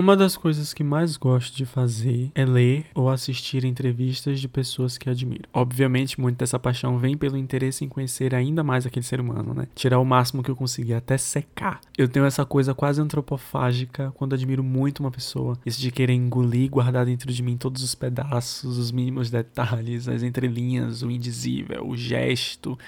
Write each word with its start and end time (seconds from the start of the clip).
Uma 0.00 0.16
das 0.16 0.34
coisas 0.34 0.72
que 0.72 0.82
mais 0.82 1.18
gosto 1.18 1.54
de 1.54 1.66
fazer 1.66 2.32
é 2.34 2.42
ler 2.42 2.86
ou 2.94 3.10
assistir 3.10 3.66
entrevistas 3.66 4.40
de 4.40 4.48
pessoas 4.48 4.96
que 4.96 5.10
admiro. 5.10 5.42
Obviamente, 5.52 6.18
muito 6.18 6.38
dessa 6.38 6.58
paixão 6.58 6.98
vem 6.98 7.18
pelo 7.18 7.36
interesse 7.36 7.84
em 7.84 7.88
conhecer 7.88 8.34
ainda 8.34 8.64
mais 8.64 8.86
aquele 8.86 9.04
ser 9.04 9.20
humano, 9.20 9.52
né? 9.52 9.68
Tirar 9.74 9.98
o 9.98 10.04
máximo 10.04 10.42
que 10.42 10.50
eu 10.50 10.56
conseguir 10.56 10.94
até 10.94 11.18
secar. 11.18 11.82
Eu 11.98 12.08
tenho 12.08 12.24
essa 12.24 12.46
coisa 12.46 12.72
quase 12.72 12.98
antropofágica 12.98 14.10
quando 14.12 14.32
admiro 14.32 14.64
muito 14.64 15.00
uma 15.00 15.10
pessoa. 15.10 15.58
Isso 15.66 15.78
de 15.78 15.90
querer 15.90 16.14
engolir 16.14 16.70
guardar 16.70 17.04
dentro 17.04 17.30
de 17.30 17.42
mim 17.42 17.58
todos 17.58 17.82
os 17.82 17.94
pedaços, 17.94 18.78
os 18.78 18.90
mínimos 18.90 19.28
detalhes, 19.28 20.08
as 20.08 20.22
entrelinhas, 20.22 21.02
o 21.02 21.10
indizível, 21.10 21.86
o 21.86 21.94
gesto. 21.94 22.78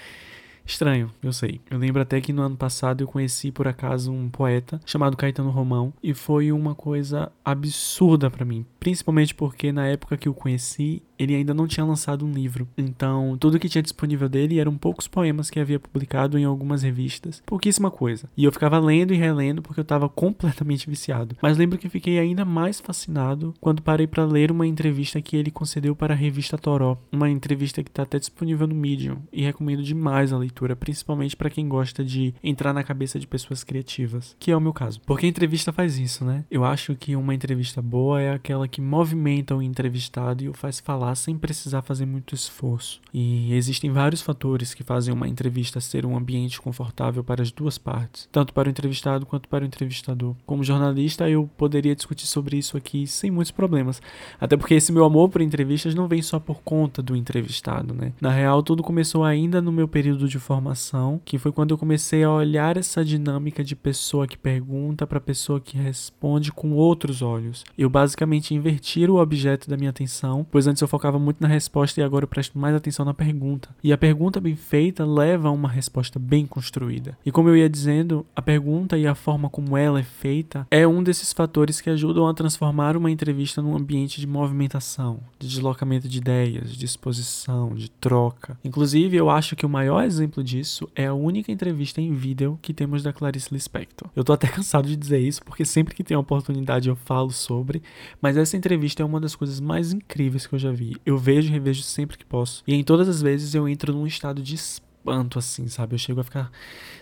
Estranho, 0.65 1.11
eu 1.23 1.33
sei. 1.33 1.61
Eu 1.71 1.79
lembro 1.79 2.01
até 2.03 2.21
que 2.21 2.33
no 2.33 2.43
ano 2.43 2.57
passado 2.57 3.03
eu 3.03 3.09
conheci 3.09 3.51
por 3.51 3.67
acaso 3.67 4.13
um 4.13 4.29
poeta 4.29 4.81
chamado 4.87 5.17
Caetano 5.17 5.51
Romão 5.51 5.93
e 6.03 6.15
foi 6.15 6.53
uma 6.53 6.75
coisa 6.75 7.31
absurda 7.45 8.31
para 8.31 8.45
mim, 8.45 8.65
principalmente 8.79 9.35
porque 9.35 9.73
na 9.73 9.87
época 9.87 10.17
que 10.17 10.29
eu 10.29 10.35
conheci 10.35 11.03
ele 11.23 11.37
ainda 11.37 11.55
não 11.55 11.67
tinha 11.67 11.87
lançado 11.87 12.27
um 12.27 12.33
livro. 12.33 12.67
Então, 12.77 13.37
tudo 13.39 13.59
que 13.59 13.69
tinha 13.69 13.83
disponível 13.83 14.29
dele 14.29 14.59
eram 14.59 14.77
poucos 14.77 15.07
poemas 15.07 15.51
que 15.51 15.61
havia 15.61 15.79
publicado 15.79 16.39
em 16.39 16.45
algumas 16.45 16.83
revistas. 16.83 17.43
Pouquíssima 17.47 17.91
coisa. 17.91 18.29
E 18.37 18.45
eu 18.45 18.53
ficava 18.53 18.79
lendo 18.79 19.15
e 19.15 19.17
relendo 19.17 19.63
porque 19.63 19.81
eu 19.81 19.83
estava 19.83 20.09
completamente 20.09 20.89
viciado. 20.89 21.37
Mas 21.41 21.57
lembro 21.57 21.79
que 21.79 21.89
fiquei 21.89 22.19
ainda 22.19 22.45
mais 22.45 22.81
fascinado 22.81 23.55
quando 23.61 23.83
parei 23.83 24.07
para 24.07 24.25
ler 24.25 24.51
uma 24.51 24.67
entrevista 24.67 25.23
que 25.23 25.37
ele 25.37 25.51
concedeu 25.51 25.95
para 25.95 26.15
a 26.15 26.17
revista 26.17 26.59
Toró. 26.59 26.99
Uma 27.13 27.31
entrevista 27.31 27.83
que 27.83 27.91
está 27.91 28.03
até 28.03 28.19
disponível 28.19 28.67
no 28.67 28.75
Medium 28.75 29.19
e 29.33 29.43
recomendo 29.43 29.83
demais 29.83 30.33
a 30.33 30.39
leitura, 30.39 30.62
principalmente 30.77 31.37
para 31.37 31.51
quem 31.51 31.69
gosta 31.69 32.05
de 32.05 32.35
entrar 32.43 32.73
na 32.73 32.85
cabeça 32.85 33.19
de 33.19 33.27
pessoas 33.27 33.65
criativas, 33.65 34.37
que 34.39 34.51
é 34.51 34.57
o 34.57 34.61
meu 34.61 34.73
caso. 34.73 35.01
Porque 35.07 35.27
a 35.27 35.29
entrevista 35.29 35.73
faz 35.73 35.99
isso, 35.99 36.25
né? 36.25 36.45
Eu 36.51 36.65
acho 36.65 36.95
que 36.95 37.17
uma 37.17 37.35
entrevista 37.35 37.83
boa 37.83 38.21
é 38.21 38.33
aquela 38.33 38.69
que 38.69 38.81
movimenta 38.81 39.55
o 39.55 39.63
entrevistado 39.63 40.45
e 40.45 40.49
o 40.49 40.55
faz 40.55 40.81
falar 40.81 41.15
sem 41.15 41.37
precisar 41.37 41.83
fazer 41.83 42.07
muito 42.07 42.35
esforço. 42.35 43.01
E 43.13 43.53
existem 43.55 43.91
vários 43.91 44.23
fatores 44.23 44.75
que 44.75 44.83
fazem 44.83 45.13
uma 45.13 45.29
entrevista 45.29 45.81
ser 45.81 46.07
um 46.07 46.17
ambiente 46.17 46.61
confortável 46.61 47.25
para 47.25 47.43
as 47.43 47.51
duas 47.51 47.79
partes, 47.79 48.29
tanto 48.31 48.53
para 48.53 48.69
o 48.69 48.71
entrevistado 48.71 49.27
quanto 49.27 49.49
para 49.49 49.65
o 49.65 49.67
entrevistador. 49.67 50.35
Como 50.47 50.65
jornalista, 50.65 51.29
eu 51.29 51.49
poderia 51.57 51.95
discutir 51.95 52.27
sobre 52.27 52.57
isso 52.57 52.77
aqui 52.77 53.07
sem 53.07 53.31
muitos 53.31 53.51
problemas, 53.51 54.01
até 54.41 54.57
porque 54.57 54.75
esse 54.75 54.93
meu 54.93 55.05
amor 55.05 55.29
por 55.29 55.41
entrevistas 55.41 55.95
não 55.95 56.09
vem 56.09 56.23
só 56.23 56.39
por 56.39 56.63
conta 56.63 57.03
do 57.03 57.17
entrevistado, 57.17 57.95
né? 57.95 58.13
Na 58.21 58.31
real, 58.31 58.63
tudo 58.63 58.83
começou 58.83 59.25
ainda 59.25 59.61
no 59.61 59.73
meu 59.73 59.89
período 59.89 60.29
de 60.29 60.39
formação, 60.43 61.21
que 61.25 61.39
foi 61.39 61.51
quando 61.51 61.71
eu 61.71 61.79
comecei 61.79 62.23
a 62.23 62.31
olhar 62.31 62.77
essa 62.77 63.03
dinâmica 63.03 63.65
de 63.65 63.75
pessoa 63.75 64.27
que 64.27 64.37
pergunta 64.37 65.07
para 65.07 65.21
pessoa 65.21 65.61
que 65.61 65.79
responde 65.79 66.53
com 66.53 66.73
outros 66.73 67.23
olhos. 67.23 67.65
Eu 67.79 67.89
basicamente 67.89 68.55
inverti 68.55 69.05
o 69.07 69.17
objeto 69.17 69.71
da 69.71 69.77
minha 69.77 69.91
atenção, 69.91 70.47
pois 70.51 70.67
antes 70.67 70.83
eu 70.83 70.89
focava 70.89 71.19
muito 71.19 71.41
na 71.41 71.49
resposta 71.49 72.01
e 72.01 72.05
agora 72.05 72.25
eu 72.25 72.29
presto 72.29 72.59
mais 72.59 72.75
atenção 72.75 73.05
na 73.05 73.15
pergunta. 73.15 73.71
E 73.83 73.93
a 73.93 73.99
pergunta 73.99 74.41
bem 74.41 74.57
feita 74.57 75.07
leva 75.07 75.49
a 75.49 75.53
uma 75.53 75.69
resposta 75.69 76.19
bem 76.19 76.45
construída. 76.45 77.17
E 77.25 77.33
como 77.33 77.49
eu 77.49 77.57
ia 77.57 77.71
dizendo, 77.71 78.27
a 78.35 78.43
pergunta 78.43 78.99
e 78.99 79.07
a 79.07 79.15
forma 79.15 79.49
como 79.49 79.77
ela 79.77 80.01
é 80.01 80.03
feita 80.03 80.67
é 80.71 80.87
um 80.87 81.03
desses 81.03 81.33
fatores 81.33 81.81
que 81.81 81.91
ajudam 81.91 82.27
a 82.27 82.35
transformar 82.35 82.97
uma 82.97 83.11
entrevista 83.11 83.63
num 83.63 83.77
ambiente 83.77 84.21
de 84.21 84.27
movimentação, 84.27 85.21
de 85.39 85.49
deslocamento 85.49 86.09
de 86.09 86.19
ideias, 86.19 86.75
de 86.75 86.85
exposição, 86.85 87.75
de 87.75 87.91
troca. 87.91 88.59
Inclusive, 88.65 89.17
eu 89.17 89.31
acho 89.31 89.55
que 89.55 89.67
o 89.67 89.69
maior 89.69 90.03
exemplo 90.03 90.32
disso 90.41 90.89
é 90.95 91.07
a 91.07 91.15
única 91.15 91.51
entrevista 91.51 92.01
em 92.01 92.15
vídeo 92.15 92.57
que 92.63 92.73
temos 92.73 93.03
da 93.03 93.13
Clarice 93.13 93.53
Lispector. 93.53 94.09
Eu 94.15 94.23
tô 94.23 94.33
até 94.33 94.47
cansado 94.47 94.87
de 94.87 94.95
dizer 94.95 95.19
isso 95.19 95.43
porque 95.43 95.65
sempre 95.65 95.97
que 95.97 96.05
tem 96.05 96.17
oportunidade 96.17 96.89
eu 96.89 96.95
falo 96.95 97.33
sobre, 97.33 97.83
mas 98.21 98.37
essa 98.37 98.57
entrevista 98.57 99.03
é 99.03 99.05
uma 99.05 99.19
das 99.19 99.35
coisas 99.35 99.59
mais 99.59 99.93
incríveis 99.93 100.47
que 100.47 100.55
eu 100.55 100.61
já 100.61 100.71
vi 100.71 100.93
eu 101.05 101.19
vejo 101.19 101.49
e 101.49 101.51
revejo 101.51 101.83
sempre 101.83 102.19
que 102.19 102.25
posso. 102.25 102.63
E 102.67 102.75
em 102.75 102.85
todas 102.85 103.09
as 103.09 103.23
vezes 103.23 103.55
eu 103.55 103.69
entro 103.69 103.93
num 103.93 104.07
estado 104.07 104.43
de 104.43 104.55
espanto, 104.55 105.39
assim, 105.39 105.67
sabe? 105.69 105.95
Eu 105.95 105.99
chego 105.99 106.21
a 106.21 106.25
ficar 106.25 106.51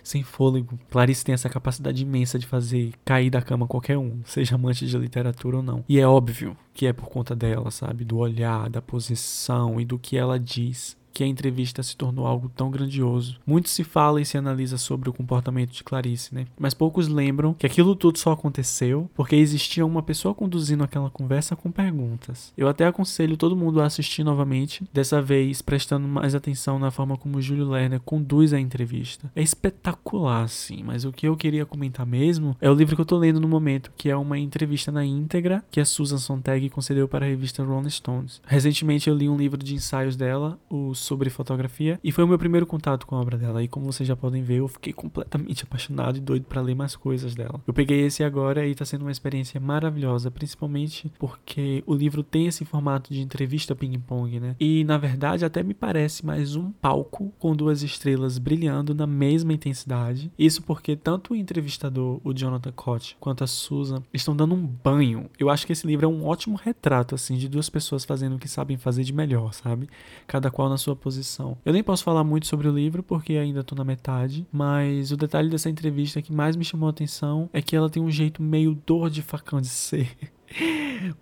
sem 0.03 0.23
fôlego. 0.23 0.79
Clarice 0.89 1.23
tem 1.23 1.33
essa 1.33 1.49
capacidade 1.49 2.01
imensa 2.01 2.39
de 2.39 2.47
fazer 2.47 2.93
cair 3.05 3.29
da 3.29 3.41
cama 3.41 3.67
qualquer 3.67 3.97
um, 3.97 4.21
seja 4.25 4.55
amante 4.55 4.85
de 4.85 4.97
literatura 4.97 5.57
ou 5.57 5.63
não. 5.63 5.83
E 5.87 5.99
é 5.99 6.07
óbvio 6.07 6.57
que 6.73 6.87
é 6.87 6.93
por 6.93 7.09
conta 7.09 7.35
dela, 7.35 7.69
sabe? 7.69 8.03
Do 8.03 8.17
olhar, 8.17 8.69
da 8.69 8.81
posição 8.81 9.79
e 9.79 9.85
do 9.85 9.99
que 9.99 10.17
ela 10.17 10.39
diz 10.39 10.97
que 11.13 11.23
a 11.23 11.27
entrevista 11.27 11.83
se 11.83 11.95
tornou 11.95 12.25
algo 12.25 12.49
tão 12.55 12.71
grandioso. 12.71 13.37
Muito 13.45 13.69
se 13.69 13.83
fala 13.83 14.21
e 14.21 14.25
se 14.25 14.37
analisa 14.37 14.77
sobre 14.77 15.09
o 15.09 15.13
comportamento 15.13 15.71
de 15.71 15.83
Clarice, 15.83 16.33
né? 16.33 16.45
Mas 16.59 16.73
poucos 16.73 17.07
lembram 17.07 17.53
que 17.53 17.65
aquilo 17.65 17.95
tudo 17.95 18.17
só 18.17 18.31
aconteceu 18.31 19.09
porque 19.15 19.35
existia 19.35 19.85
uma 19.85 20.03
pessoa 20.03 20.33
conduzindo 20.33 20.83
aquela 20.83 21.09
conversa 21.09 21.55
com 21.55 21.71
perguntas. 21.71 22.53
Eu 22.57 22.67
até 22.67 22.85
aconselho 22.85 23.37
todo 23.37 23.55
mundo 23.55 23.81
a 23.81 23.85
assistir 23.85 24.23
novamente, 24.23 24.83
dessa 24.93 25.21
vez 25.21 25.61
prestando 25.61 26.07
mais 26.07 26.35
atenção 26.35 26.79
na 26.79 26.91
forma 26.91 27.17
como 27.17 27.37
o 27.37 27.41
Júlio 27.41 27.69
Lerner 27.69 27.99
conduz 27.99 28.53
a 28.53 28.59
entrevista. 28.59 29.31
É 29.35 29.41
espetacular, 29.41 30.47
sim, 30.47 30.83
mas 30.83 31.05
o 31.05 31.11
que 31.11 31.27
eu 31.27 31.35
queria 31.35 31.65
comentar 31.65 32.05
mesmo 32.05 32.55
é 32.61 32.69
o 32.69 32.73
livro 32.73 32.95
que 32.95 33.01
eu 33.01 33.05
tô 33.05 33.17
lendo 33.17 33.39
no 33.39 33.47
momento, 33.47 33.91
que 33.97 34.09
é 34.09 34.15
uma 34.15 34.37
entrevista 34.37 34.91
na 34.91 35.05
íntegra 35.05 35.63
que 35.71 35.79
a 35.79 35.85
Susan 35.85 36.17
Sontag 36.17 36.69
concedeu 36.69 37.07
para 37.07 37.25
a 37.25 37.29
revista 37.29 37.63
Rolling 37.63 37.89
Stones. 37.89 38.41
Recentemente 38.45 39.09
eu 39.09 39.15
li 39.15 39.29
um 39.29 39.37
livro 39.37 39.61
de 39.61 39.75
ensaios 39.75 40.15
dela, 40.15 40.59
os 40.69 41.00
sobre 41.01 41.29
fotografia 41.29 41.99
e 42.03 42.11
foi 42.11 42.23
o 42.23 42.27
meu 42.27 42.37
primeiro 42.37 42.65
contato 42.65 43.05
com 43.05 43.15
a 43.15 43.21
obra 43.21 43.37
dela. 43.37 43.63
E 43.63 43.67
como 43.67 43.85
vocês 43.85 44.07
já 44.07 44.15
podem 44.15 44.43
ver, 44.43 44.59
eu 44.59 44.67
fiquei 44.67 44.93
completamente 44.93 45.63
apaixonado 45.63 46.17
e 46.17 46.21
doido 46.21 46.45
para 46.45 46.61
ler 46.61 46.75
mais 46.75 46.95
coisas 46.95 47.35
dela. 47.35 47.61
Eu 47.65 47.73
peguei 47.73 48.05
esse 48.05 48.23
agora 48.23 48.65
e 48.65 48.75
tá 48.75 48.85
sendo 48.85 49.03
uma 49.03 49.11
experiência 49.11 49.59
maravilhosa, 49.59 50.31
principalmente 50.31 51.11
porque 51.17 51.83
o 51.85 51.93
livro 51.93 52.23
tem 52.23 52.47
esse 52.47 52.65
formato 52.65 53.13
de 53.13 53.21
entrevista 53.21 53.75
ping-pong, 53.75 54.39
né? 54.39 54.55
E 54.59 54.83
na 54.83 54.97
verdade 54.97 55.45
até 55.45 55.63
me 55.63 55.73
parece 55.73 56.25
mais 56.25 56.55
um 56.55 56.71
palco 56.71 57.33
com 57.39 57.55
duas 57.55 57.83
estrelas 57.83 58.37
brilhando 58.37 58.93
na 58.93 59.07
mesma 59.07 59.53
intensidade. 59.53 60.31
Isso 60.37 60.61
porque 60.61 60.95
tanto 60.95 61.33
o 61.33 61.35
entrevistador, 61.35 62.19
o 62.23 62.33
Jonathan 62.33 62.71
Cott, 62.71 63.17
quanto 63.19 63.43
a 63.43 63.47
Susan 63.47 64.03
estão 64.13 64.35
dando 64.35 64.55
um 64.55 64.65
banho. 64.65 65.29
Eu 65.39 65.49
acho 65.49 65.65
que 65.65 65.73
esse 65.73 65.87
livro 65.87 66.05
é 66.05 66.09
um 66.09 66.25
ótimo 66.25 66.55
retrato 66.55 67.15
assim 67.15 67.37
de 67.37 67.49
duas 67.49 67.69
pessoas 67.69 68.05
fazendo 68.05 68.35
o 68.35 68.39
que 68.39 68.47
sabem 68.47 68.77
fazer 68.77 69.03
de 69.03 69.13
melhor, 69.13 69.53
sabe? 69.53 69.89
Cada 70.27 70.51
qual 70.51 70.69
na 70.69 70.77
sua 70.77 70.90
sua 70.91 70.95
posição. 70.95 71.57
Eu 71.65 71.73
nem 71.73 71.83
posso 71.83 72.03
falar 72.03 72.23
muito 72.23 72.47
sobre 72.47 72.67
o 72.67 72.71
livro 72.71 73.01
porque 73.01 73.33
ainda 73.33 73.63
tô 73.63 73.75
na 73.75 73.83
metade, 73.83 74.45
mas 74.51 75.11
o 75.11 75.17
detalhe 75.17 75.49
dessa 75.49 75.69
entrevista 75.69 76.21
que 76.21 76.31
mais 76.31 76.55
me 76.55 76.63
chamou 76.63 76.87
a 76.87 76.91
atenção 76.91 77.49
é 77.53 77.61
que 77.61 77.75
ela 77.75 77.89
tem 77.89 78.03
um 78.03 78.11
jeito 78.11 78.41
meio 78.41 78.77
dor 78.85 79.09
de 79.09 79.21
facão 79.21 79.61
de 79.61 79.67
ser. 79.67 80.09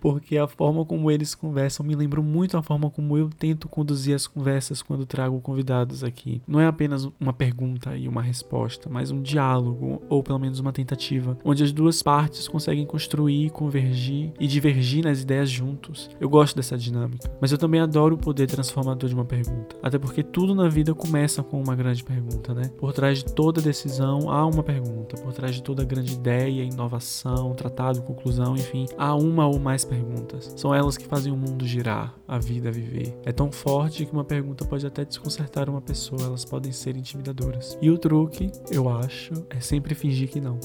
porque 0.00 0.36
a 0.36 0.46
forma 0.46 0.84
como 0.84 1.10
eles 1.10 1.34
conversam 1.34 1.84
me 1.84 1.94
lembra 1.94 2.20
muito 2.20 2.56
a 2.56 2.62
forma 2.62 2.90
como 2.90 3.16
eu 3.16 3.28
tento 3.28 3.68
conduzir 3.68 4.14
as 4.14 4.26
conversas 4.26 4.82
quando 4.82 5.06
trago 5.06 5.40
convidados 5.40 6.04
aqui. 6.04 6.42
Não 6.46 6.60
é 6.60 6.66
apenas 6.66 7.08
uma 7.18 7.32
pergunta 7.32 7.96
e 7.96 8.08
uma 8.08 8.22
resposta, 8.22 8.88
mas 8.90 9.10
um 9.10 9.22
diálogo, 9.22 10.02
ou 10.08 10.22
pelo 10.22 10.38
menos 10.38 10.58
uma 10.60 10.72
tentativa, 10.72 11.38
onde 11.44 11.62
as 11.62 11.72
duas 11.72 12.02
partes 12.02 12.48
conseguem 12.48 12.86
construir, 12.86 13.50
convergir 13.50 14.32
e 14.38 14.46
divergir 14.46 15.04
nas 15.04 15.22
ideias 15.22 15.50
juntos. 15.50 16.10
Eu 16.20 16.28
gosto 16.28 16.56
dessa 16.56 16.76
dinâmica, 16.76 17.30
mas 17.40 17.52
eu 17.52 17.58
também 17.58 17.80
adoro 17.80 18.14
o 18.14 18.18
poder 18.18 18.46
transformador 18.46 19.08
de 19.08 19.14
uma 19.14 19.24
pergunta. 19.24 19.76
Até 19.82 19.98
porque 19.98 20.22
tudo 20.22 20.54
na 20.54 20.68
vida 20.68 20.94
começa 20.94 21.42
com 21.42 21.60
uma 21.60 21.74
grande 21.74 22.02
pergunta, 22.02 22.54
né? 22.54 22.70
Por 22.78 22.92
trás 22.92 23.18
de 23.18 23.32
toda 23.32 23.60
decisão 23.60 24.30
há 24.30 24.46
uma 24.46 24.62
pergunta, 24.62 25.20
por 25.22 25.32
trás 25.32 25.54
de 25.54 25.62
toda 25.62 25.84
grande 25.84 26.14
ideia, 26.14 26.62
inovação, 26.62 27.54
tratado, 27.54 28.02
conclusão, 28.02 28.54
enfim, 28.54 28.86
há 28.96 29.14
uma 29.20 29.46
ou 29.46 29.58
mais 29.58 29.84
perguntas. 29.84 30.52
São 30.56 30.74
elas 30.74 30.96
que 30.96 31.06
fazem 31.06 31.32
o 31.32 31.36
mundo 31.36 31.66
girar, 31.66 32.14
a 32.26 32.38
vida 32.38 32.70
viver. 32.70 33.16
É 33.24 33.32
tão 33.32 33.52
forte 33.52 34.06
que 34.06 34.12
uma 34.12 34.24
pergunta 34.24 34.64
pode 34.64 34.86
até 34.86 35.04
desconcertar 35.04 35.68
uma 35.68 35.80
pessoa, 35.80 36.22
elas 36.22 36.44
podem 36.44 36.72
ser 36.72 36.96
intimidadoras. 36.96 37.78
E 37.80 37.90
o 37.90 37.98
truque, 37.98 38.50
eu 38.70 38.88
acho, 38.88 39.32
é 39.50 39.60
sempre 39.60 39.94
fingir 39.94 40.28
que 40.28 40.40
não. 40.40 40.58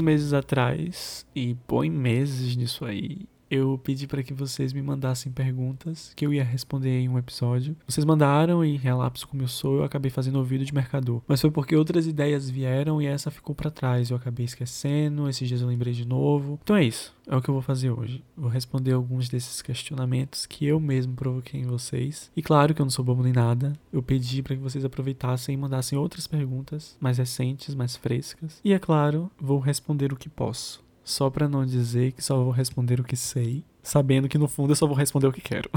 Meses 0.00 0.32
atrás, 0.32 1.26
e 1.34 1.54
põe 1.66 1.90
meses 1.90 2.56
nisso 2.56 2.84
aí, 2.84 3.26
eu 3.50 3.78
pedi 3.82 4.06
para 4.06 4.22
que 4.22 4.32
vocês 4.32 4.72
me 4.72 4.80
mandassem 4.80 5.32
perguntas 5.32 6.12
que 6.14 6.24
eu 6.24 6.32
ia 6.32 6.44
responder 6.44 7.00
em 7.00 7.08
um 7.08 7.18
episódio. 7.18 7.76
Vocês 7.86 8.04
mandaram 8.04 8.64
e 8.64 8.76
relapso 8.76 9.26
como 9.26 9.42
eu 9.42 9.48
sou, 9.48 9.78
eu 9.78 9.84
acabei 9.84 10.10
fazendo 10.10 10.36
ouvido 10.36 10.64
de 10.64 10.72
mercador. 10.72 11.20
Mas 11.26 11.40
foi 11.40 11.50
porque 11.50 11.74
outras 11.74 12.06
ideias 12.06 12.48
vieram 12.48 13.02
e 13.02 13.06
essa 13.06 13.30
ficou 13.30 13.54
para 13.54 13.70
trás. 13.70 14.10
Eu 14.10 14.16
acabei 14.16 14.44
esquecendo, 14.44 15.28
esses 15.28 15.48
dias 15.48 15.60
eu 15.60 15.68
lembrei 15.68 15.92
de 15.92 16.06
novo. 16.06 16.60
Então 16.62 16.76
é 16.76 16.84
isso, 16.84 17.14
é 17.26 17.36
o 17.36 17.42
que 17.42 17.48
eu 17.48 17.54
vou 17.54 17.62
fazer 17.62 17.90
hoje. 17.90 18.22
Vou 18.36 18.50
responder 18.50 18.92
alguns 18.92 19.28
desses 19.28 19.60
questionamentos 19.60 20.46
que 20.46 20.66
eu 20.66 20.78
mesmo 20.78 21.14
provoquei 21.14 21.60
em 21.60 21.66
vocês. 21.66 22.30
E 22.36 22.42
claro 22.42 22.74
que 22.74 22.80
eu 22.80 22.86
não 22.86 22.90
sou 22.90 23.04
bobo 23.04 23.22
nem 23.22 23.32
nada. 23.32 23.72
Eu 23.92 24.02
pedi 24.02 24.42
para 24.42 24.54
que 24.54 24.62
vocês 24.62 24.84
aproveitassem 24.84 25.54
e 25.54 25.58
mandassem 25.58 25.98
outras 25.98 26.26
perguntas 26.26 26.96
mais 27.00 27.18
recentes, 27.18 27.74
mais 27.74 27.96
frescas. 27.96 28.60
E 28.64 28.72
é 28.72 28.78
claro, 28.78 29.30
vou 29.40 29.58
responder 29.58 30.12
o 30.12 30.16
que 30.16 30.28
posso 30.28 30.88
só 31.04 31.30
para 31.30 31.48
não 31.48 31.64
dizer 31.64 32.12
que 32.12 32.22
só 32.22 32.42
vou 32.42 32.52
responder 32.52 33.00
o 33.00 33.04
que 33.04 33.16
sei, 33.16 33.64
sabendo 33.82 34.28
que 34.28 34.38
no 34.38 34.48
fundo 34.48 34.72
eu 34.72 34.76
só 34.76 34.86
vou 34.86 34.96
responder 34.96 35.26
o 35.26 35.32
que 35.32 35.40
quero. 35.40 35.70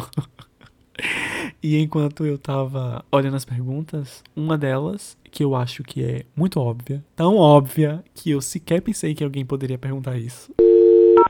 e 1.62 1.78
enquanto 1.78 2.26
eu 2.26 2.38
tava 2.38 3.04
olhando 3.12 3.36
as 3.36 3.46
perguntas, 3.46 4.24
uma 4.36 4.58
delas, 4.58 5.18
que 5.32 5.44
eu 5.44 5.56
acho 5.56 5.84
que 5.84 6.04
é 6.04 6.26
muito 6.36 6.60
óbvia, 6.60 7.04
tão 7.16 7.36
óbvia 7.38 8.04
que 8.14 8.32
eu 8.32 8.42
sequer 8.42 8.82
pensei 8.82 9.14
que 9.16 9.24
alguém 9.24 9.46
poderia 9.46 9.78
perguntar 9.78 10.18
isso. 10.18 10.54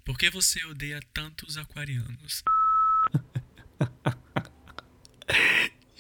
Por 0.06 0.18
que 0.18 0.30
você 0.30 0.64
odeia 0.66 1.00
tantos 1.14 1.58
aquarianos? 1.58 2.44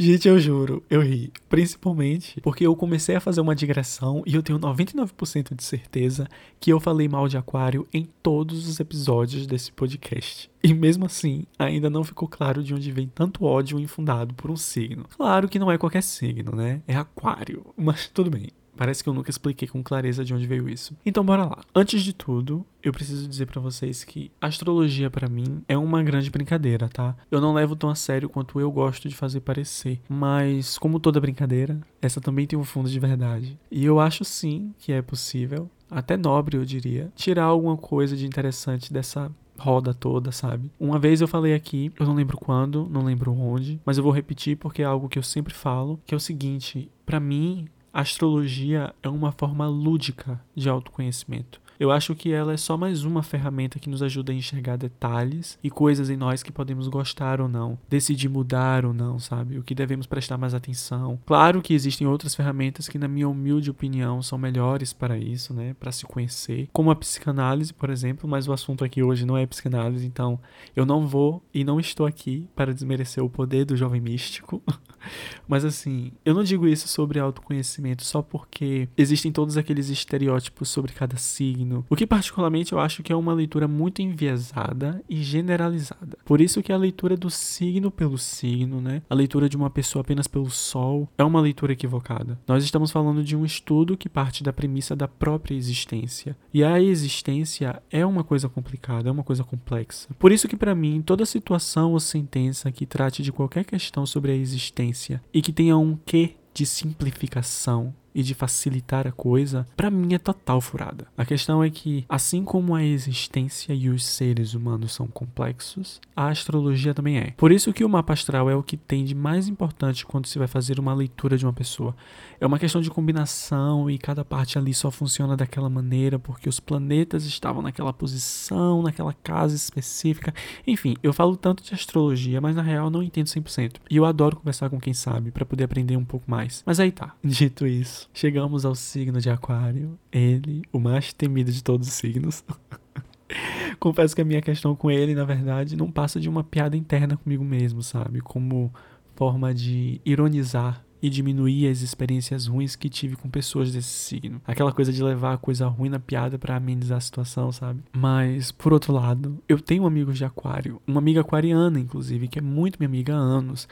Gente, 0.03 0.27
eu 0.27 0.37
juro, 0.37 0.83
eu 0.89 0.99
ri. 0.99 1.31
Principalmente 1.47 2.41
porque 2.41 2.67
eu 2.67 2.75
comecei 2.75 3.15
a 3.15 3.21
fazer 3.21 3.39
uma 3.39 3.55
digressão 3.55 4.21
e 4.25 4.35
eu 4.35 4.43
tenho 4.43 4.59
99% 4.59 5.55
de 5.55 5.63
certeza 5.63 6.27
que 6.59 6.73
eu 6.73 6.77
falei 6.77 7.07
mal 7.07 7.29
de 7.29 7.37
Aquário 7.37 7.87
em 7.93 8.05
todos 8.21 8.67
os 8.67 8.81
episódios 8.81 9.47
desse 9.47 9.71
podcast. 9.71 10.51
E 10.61 10.73
mesmo 10.73 11.05
assim, 11.05 11.45
ainda 11.57 11.89
não 11.89 12.03
ficou 12.03 12.27
claro 12.27 12.61
de 12.61 12.73
onde 12.73 12.91
vem 12.91 13.07
tanto 13.07 13.45
ódio 13.45 13.79
infundado 13.79 14.33
por 14.33 14.51
um 14.51 14.57
signo. 14.57 15.05
Claro 15.15 15.47
que 15.47 15.57
não 15.57 15.71
é 15.71 15.77
qualquer 15.77 16.03
signo, 16.03 16.53
né? 16.53 16.81
É 16.85 16.97
Aquário. 16.97 17.65
Mas 17.77 18.09
tudo 18.09 18.29
bem. 18.29 18.49
Parece 18.75 19.03
que 19.03 19.09
eu 19.09 19.13
nunca 19.13 19.29
expliquei 19.29 19.67
com 19.67 19.83
clareza 19.83 20.25
de 20.25 20.33
onde 20.33 20.47
veio 20.47 20.67
isso. 20.67 20.95
Então 21.05 21.23
bora 21.23 21.45
lá. 21.45 21.59
Antes 21.75 22.03
de 22.03 22.13
tudo, 22.13 22.65
eu 22.81 22.91
preciso 22.91 23.27
dizer 23.27 23.45
para 23.45 23.61
vocês 23.61 24.03
que 24.03 24.31
astrologia 24.41 25.09
para 25.09 25.29
mim 25.29 25.63
é 25.67 25.77
uma 25.77 26.03
grande 26.03 26.29
brincadeira, 26.29 26.89
tá? 26.89 27.15
Eu 27.29 27.39
não 27.39 27.53
levo 27.53 27.75
tão 27.75 27.89
a 27.89 27.95
sério 27.95 28.29
quanto 28.29 28.59
eu 28.59 28.71
gosto 28.71 29.07
de 29.07 29.15
fazer 29.15 29.41
parecer, 29.41 30.01
mas 30.09 30.77
como 30.77 30.99
toda 30.99 31.21
brincadeira, 31.21 31.79
essa 32.01 32.19
também 32.19 32.47
tem 32.47 32.57
um 32.57 32.63
fundo 32.63 32.89
de 32.89 32.99
verdade. 32.99 33.57
E 33.71 33.85
eu 33.85 33.99
acho 33.99 34.25
sim 34.25 34.73
que 34.79 34.91
é 34.91 35.01
possível, 35.01 35.69
até 35.89 36.17
nobre 36.17 36.57
eu 36.57 36.65
diria, 36.65 37.11
tirar 37.15 37.45
alguma 37.45 37.77
coisa 37.77 38.17
de 38.17 38.25
interessante 38.25 38.91
dessa 38.91 39.31
roda 39.57 39.93
toda, 39.93 40.31
sabe? 40.31 40.69
Uma 40.79 40.99
vez 40.99 41.21
eu 41.21 41.27
falei 41.27 41.53
aqui, 41.53 41.91
eu 41.99 42.05
não 42.05 42.15
lembro 42.15 42.37
quando, 42.37 42.87
não 42.89 43.03
lembro 43.03 43.31
onde, 43.33 43.79
mas 43.85 43.97
eu 43.97 44.03
vou 44.03 44.11
repetir 44.11 44.57
porque 44.57 44.81
é 44.81 44.85
algo 44.85 45.07
que 45.07 45.17
eu 45.17 45.23
sempre 45.23 45.53
falo, 45.53 45.99
que 46.05 46.13
é 46.13 46.17
o 46.17 46.19
seguinte, 46.19 46.89
para 47.05 47.19
mim 47.19 47.67
astrologia 47.93 48.93
é 49.03 49.07
uma 49.07 49.31
forma 49.31 49.67
lúdica 49.67 50.41
de 50.55 50.67
autoconhecimento. 50.67 51.61
Eu 51.79 51.91
acho 51.91 52.15
que 52.15 52.31
ela 52.31 52.53
é 52.53 52.57
só 52.57 52.77
mais 52.77 53.03
uma 53.03 53.23
ferramenta 53.23 53.79
que 53.79 53.89
nos 53.89 54.03
ajuda 54.03 54.31
a 54.31 54.35
enxergar 54.35 54.77
detalhes 54.77 55.57
e 55.63 55.69
coisas 55.69 56.09
em 56.09 56.17
nós 56.17 56.43
que 56.43 56.51
podemos 56.51 56.87
gostar 56.87 57.41
ou 57.41 57.47
não, 57.47 57.77
decidir 57.89 58.29
mudar 58.29 58.85
ou 58.85 58.93
não, 58.93 59.19
sabe? 59.19 59.57
O 59.57 59.63
que 59.63 59.75
devemos 59.75 60.05
prestar 60.05 60.37
mais 60.37 60.53
atenção. 60.53 61.19
Claro 61.25 61.61
que 61.61 61.73
existem 61.73 62.07
outras 62.07 62.35
ferramentas 62.35 62.87
que, 62.87 62.99
na 62.99 63.07
minha 63.07 63.27
humilde 63.27 63.71
opinião, 63.71 64.21
são 64.21 64.37
melhores 64.37 64.93
para 64.93 65.17
isso, 65.17 65.53
né? 65.53 65.75
Para 65.79 65.91
se 65.91 66.05
conhecer, 66.05 66.69
como 66.71 66.91
a 66.91 66.95
psicanálise, 66.95 67.73
por 67.73 67.89
exemplo, 67.89 68.29
mas 68.29 68.47
o 68.47 68.53
assunto 68.53 68.83
aqui 68.83 69.01
hoje 69.01 69.25
não 69.25 69.37
é 69.37 69.45
psicanálise, 69.45 70.05
então 70.05 70.39
eu 70.75 70.85
não 70.85 71.07
vou 71.07 71.43
e 71.53 71.63
não 71.63 71.79
estou 71.79 72.05
aqui 72.05 72.47
para 72.55 72.73
desmerecer 72.73 73.23
o 73.23 73.29
poder 73.29 73.65
do 73.65 73.75
jovem 73.75 74.01
místico. 74.01 74.61
mas 75.47 75.65
assim, 75.65 76.11
eu 76.23 76.33
não 76.33 76.43
digo 76.43 76.67
isso 76.67 76.87
sobre 76.87 77.19
autoconhecimento 77.19 78.03
só 78.03 78.21
porque 78.21 78.87
existem 78.97 79.31
todos 79.31 79.57
aqueles 79.57 79.89
estereótipos 79.89 80.69
sobre 80.69 80.93
cada 80.93 81.17
signo 81.17 81.62
o 81.89 81.95
que 81.95 82.07
particularmente 82.07 82.73
eu 82.73 82.79
acho 82.79 83.03
que 83.03 83.11
é 83.11 83.15
uma 83.15 83.33
leitura 83.33 83.67
muito 83.67 84.01
enviesada 84.01 85.03
e 85.09 85.21
generalizada. 85.21 86.17
Por 86.25 86.41
isso 86.41 86.61
que 86.61 86.71
a 86.71 86.77
leitura 86.77 87.15
do 87.15 87.29
signo 87.29 87.91
pelo 87.91 88.17
signo, 88.17 88.81
né, 88.81 89.01
a 89.09 89.15
leitura 89.15 89.47
de 89.47 89.57
uma 89.57 89.69
pessoa 89.69 90.01
apenas 90.01 90.27
pelo 90.27 90.49
sol, 90.49 91.07
é 91.17 91.23
uma 91.23 91.41
leitura 91.41 91.73
equivocada. 91.73 92.39
Nós 92.47 92.63
estamos 92.63 92.91
falando 92.91 93.23
de 93.23 93.35
um 93.35 93.45
estudo 93.45 93.97
que 93.97 94.09
parte 94.09 94.43
da 94.43 94.53
premissa 94.53 94.95
da 94.95 95.07
própria 95.07 95.55
existência. 95.55 96.35
E 96.53 96.63
a 96.63 96.81
existência 96.81 97.81
é 97.91 98.05
uma 98.05 98.23
coisa 98.23 98.49
complicada, 98.49 99.09
é 99.09 99.11
uma 99.11 99.23
coisa 99.23 99.43
complexa. 99.43 100.09
Por 100.19 100.31
isso 100.31 100.47
que 100.47 100.57
para 100.57 100.75
mim 100.75 101.01
toda 101.01 101.25
situação 101.25 101.93
ou 101.93 101.99
sentença 101.99 102.71
que 102.71 102.85
trate 102.85 103.23
de 103.23 103.31
qualquer 103.31 103.65
questão 103.65 104.05
sobre 104.05 104.31
a 104.31 104.35
existência 104.35 105.21
e 105.33 105.41
que 105.41 105.53
tenha 105.53 105.77
um 105.77 105.97
quê 106.05 106.35
de 106.53 106.65
simplificação 106.65 107.93
e 108.13 108.23
de 108.23 108.33
facilitar 108.33 109.07
a 109.07 109.11
coisa, 109.11 109.65
para 109.75 109.89
mim 109.89 110.13
é 110.13 110.17
total 110.17 110.61
furada. 110.61 111.07
A 111.17 111.25
questão 111.25 111.63
é 111.63 111.69
que, 111.69 112.05
assim 112.07 112.43
como 112.43 112.75
a 112.75 112.83
existência 112.83 113.73
e 113.73 113.89
os 113.89 114.05
seres 114.05 114.53
humanos 114.53 114.93
são 114.93 115.07
complexos, 115.07 115.99
a 116.15 116.27
astrologia 116.27 116.93
também 116.93 117.17
é. 117.17 117.31
Por 117.31 117.51
isso 117.51 117.73
que 117.73 117.83
o 117.83 117.89
mapa 117.89 118.13
astral 118.13 118.49
é 118.49 118.55
o 118.55 118.63
que 118.63 118.77
tem 118.77 119.03
de 119.03 119.15
mais 119.15 119.47
importante 119.47 120.05
quando 120.05 120.27
se 120.27 120.37
vai 120.37 120.47
fazer 120.47 120.79
uma 120.79 120.93
leitura 120.93 121.37
de 121.37 121.45
uma 121.45 121.53
pessoa. 121.53 121.95
É 122.39 122.45
uma 122.45 122.59
questão 122.59 122.81
de 122.81 122.89
combinação 122.89 123.89
e 123.89 123.97
cada 123.97 124.23
parte 124.23 124.57
ali 124.57 124.73
só 124.73 124.91
funciona 124.91 125.35
daquela 125.35 125.69
maneira 125.69 126.19
porque 126.19 126.49
os 126.49 126.59
planetas 126.59 127.25
estavam 127.25 127.61
naquela 127.61 127.93
posição, 127.93 128.81
naquela 128.81 129.13
casa 129.13 129.55
específica. 129.55 130.33
Enfim, 130.67 130.95
eu 131.01 131.13
falo 131.13 131.35
tanto 131.35 131.63
de 131.63 131.73
astrologia, 131.73 132.41
mas 132.41 132.55
na 132.55 132.61
real 132.61 132.89
não 132.89 133.01
entendo 133.01 133.27
100%. 133.27 133.75
E 133.89 133.97
eu 133.97 134.05
adoro 134.05 134.37
conversar 134.37 134.69
com 134.69 134.79
quem 134.79 134.93
sabe 134.93 135.31
para 135.31 135.45
poder 135.45 135.63
aprender 135.63 135.97
um 135.97 136.05
pouco 136.05 136.29
mais. 136.29 136.63
Mas 136.65 136.79
aí 136.79 136.91
tá. 136.91 137.15
Dito 137.23 137.65
isso, 137.65 138.02
chegamos 138.13 138.65
ao 138.65 138.75
signo 138.75 139.19
de 139.19 139.29
Aquário. 139.29 139.97
Ele, 140.11 140.63
o 140.71 140.79
mais 140.79 141.13
temido 141.13 141.51
de 141.51 141.63
todos 141.63 141.87
os 141.87 141.93
signos. 141.93 142.43
Confesso 143.79 144.15
que 144.15 144.21
a 144.21 144.25
minha 144.25 144.41
questão 144.41 144.75
com 144.75 144.89
ele, 144.89 145.15
na 145.15 145.25
verdade, 145.25 145.75
não 145.75 145.91
passa 145.91 146.19
de 146.19 146.29
uma 146.29 146.43
piada 146.43 146.77
interna 146.77 147.17
comigo 147.17 147.43
mesmo, 147.43 147.81
sabe? 147.81 148.21
Como 148.21 148.73
forma 149.15 149.53
de 149.53 150.01
ironizar 150.05 150.83
e 151.03 151.09
diminuir 151.09 151.67
as 151.67 151.81
experiências 151.81 152.47
ruins 152.47 152.77
que 152.77 152.87
tive 152.87 153.17
com 153.17 153.29
pessoas 153.29 153.73
desse 153.73 153.89
signo. 153.89 154.41
Aquela 154.47 154.71
coisa 154.71 154.93
de 154.93 155.03
levar 155.03 155.33
a 155.33 155.37
coisa 155.37 155.67
ruim 155.67 155.89
na 155.89 155.99
piada 155.99 156.39
para 156.39 156.55
amenizar 156.55 156.97
a 156.97 157.01
situação, 157.01 157.51
sabe? 157.51 157.83
Mas, 157.91 158.53
por 158.53 158.71
outro 158.71 158.93
lado, 158.93 159.37
eu 159.49 159.59
tenho 159.59 159.85
amigos 159.85 160.17
de 160.17 160.23
aquário, 160.23 160.81
uma 160.87 160.99
amiga 160.99 161.19
aquariana, 161.19 161.77
inclusive, 161.77 162.29
que 162.29 162.39
é 162.39 162.41
muito 162.41 162.79
minha 162.79 162.87
amiga 162.87 163.13
há 163.13 163.17
anos, 163.17 163.67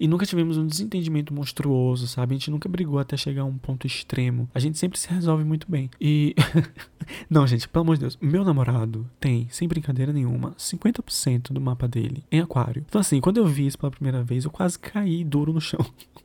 e 0.00 0.08
nunca 0.08 0.26
tivemos 0.26 0.56
um 0.56 0.66
desentendimento 0.66 1.32
monstruoso, 1.32 2.08
sabe? 2.08 2.34
A 2.34 2.38
gente 2.38 2.50
nunca 2.50 2.68
brigou 2.68 2.98
até 2.98 3.16
chegar 3.16 3.42
a 3.42 3.44
um 3.44 3.56
ponto 3.56 3.86
extremo. 3.86 4.50
A 4.52 4.58
gente 4.58 4.76
sempre 4.76 4.98
se 4.98 5.08
resolve 5.08 5.44
muito 5.44 5.70
bem. 5.70 5.88
E. 6.00 6.34
Não, 7.30 7.46
gente, 7.46 7.68
pelo 7.68 7.84
amor 7.84 7.94
de 7.94 8.00
Deus, 8.00 8.18
meu 8.20 8.44
namorado 8.44 9.08
tem, 9.20 9.46
sem 9.50 9.68
brincadeira 9.68 10.12
nenhuma, 10.12 10.50
50% 10.58 11.52
do 11.52 11.60
mapa 11.60 11.86
dele 11.86 12.24
em 12.32 12.40
aquário. 12.40 12.84
Então, 12.88 13.00
assim, 13.00 13.20
quando 13.20 13.36
eu 13.36 13.46
vi 13.46 13.68
isso 13.68 13.78
pela 13.78 13.92
primeira 13.92 14.24
vez, 14.24 14.44
eu 14.44 14.50
quase 14.50 14.76
caí 14.76 15.22
duro 15.22 15.52
no 15.52 15.60
chão. 15.60 15.84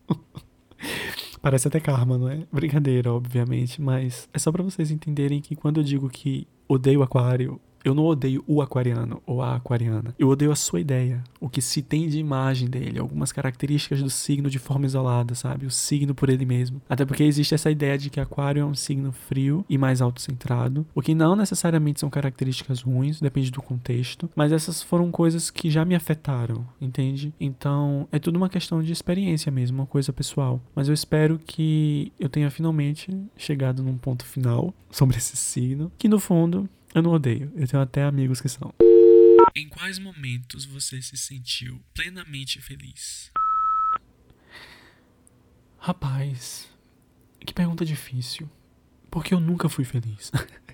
Parece 1.42 1.68
até 1.68 1.80
karma, 1.80 2.18
não 2.18 2.30
é? 2.30 2.44
Brincadeira, 2.52 3.12
obviamente, 3.14 3.82
mas 3.82 4.28
é 4.34 4.40
só 4.40 4.52
para 4.52 4.64
vocês 4.64 4.92
entenderem 4.92 5.42
que 5.42 5.56
quando 5.56 5.80
eu 5.80 5.84
digo 5.84 6.10
que 6.10 6.48
odeio 6.68 7.04
aquário, 7.04 7.60
eu 7.84 7.94
não 7.94 8.06
odeio 8.06 8.44
o 8.48 8.62
aquariano 8.62 9.22
ou 9.26 9.42
a 9.42 9.56
aquariana. 9.56 10.14
Eu 10.18 10.30
odeio 10.30 10.52
a 10.52 10.56
sua 10.56 10.80
ideia, 10.80 11.24
o 11.40 11.50
que 11.50 11.62
se 11.62 11.82
tem 11.82 12.08
de 12.08 12.20
imagem 12.20 12.70
dele, 12.70 13.00
algumas 13.00 13.32
características 13.32 14.02
do 14.02 14.10
signo 14.10 14.50
de 14.50 14.60
forma 14.60 14.86
isolada, 14.86 15.36
sabe? 15.36 15.66
O 15.66 15.72
signo 15.72 16.14
por 16.14 16.30
ele 16.30 16.46
mesmo. 16.46 16.82
Até 16.90 17.06
porque 17.06 17.24
existe 17.24 17.54
essa 17.54 17.72
ideia 17.72 17.98
de 17.98 18.10
que 18.10 18.20
aquário 18.20 18.62
é 18.62 18.66
um 18.66 18.76
signo 18.76 19.12
frio 19.12 19.66
e 19.70 19.78
mais 19.78 20.02
autocentrado, 20.02 20.86
o 20.94 21.02
que 21.02 21.16
não 21.16 21.36
necessariamente 21.36 22.00
são 22.00 22.10
características 22.10 22.82
ruins, 22.82 23.20
depende 23.20 23.52
do 23.52 23.62
contexto, 23.62 24.30
mas 24.36 24.52
essas 24.52 24.82
foram 24.82 25.12
coisas 25.12 25.50
que 25.50 25.70
já 25.70 25.86
me 25.86 25.96
afetaram, 25.96 26.66
entende? 26.80 27.34
Então, 27.40 28.08
é 28.12 28.20
tudo 28.20 28.38
uma 28.38 28.50
questão 28.50 28.82
de 28.82 28.92
experiência 28.92 29.52
mesmo, 29.52 29.80
uma 29.80 29.86
coisa 29.86 30.12
pessoal. 30.12 30.62
Mas 30.76 30.88
eu 30.88 30.94
espero 30.94 31.40
que 31.40 32.12
eu 32.20 32.30
tenha 32.30 32.50
finalmente 32.50 33.16
chegado 33.36 33.84
num 33.84 33.98
ponto 33.98 34.26
final 34.26 34.74
sobre 34.90 35.18
esse 35.18 35.36
signo, 35.36 35.92
que 35.98 36.08
no 36.08 36.20
fundo 36.20 36.70
eu 36.94 37.02
não 37.02 37.12
odeio, 37.12 37.52
eu 37.56 37.68
tenho 37.68 37.82
até 37.82 38.04
amigos 38.04 38.42
que 38.42 38.50
são. 38.50 38.74
Em 39.56 39.68
quais 39.68 39.98
momentos 39.98 40.66
você 40.66 41.02
se 41.02 41.18
sentiu 41.18 41.84
plenamente 41.94 42.62
feliz? 42.62 43.32
Rapaz, 45.78 46.70
que 47.40 47.54
pergunta 47.54 47.86
difícil. 47.86 48.50
Porque 49.10 49.34
eu 49.34 49.40
nunca 49.40 49.70
fui 49.70 49.86
feliz. 49.86 50.32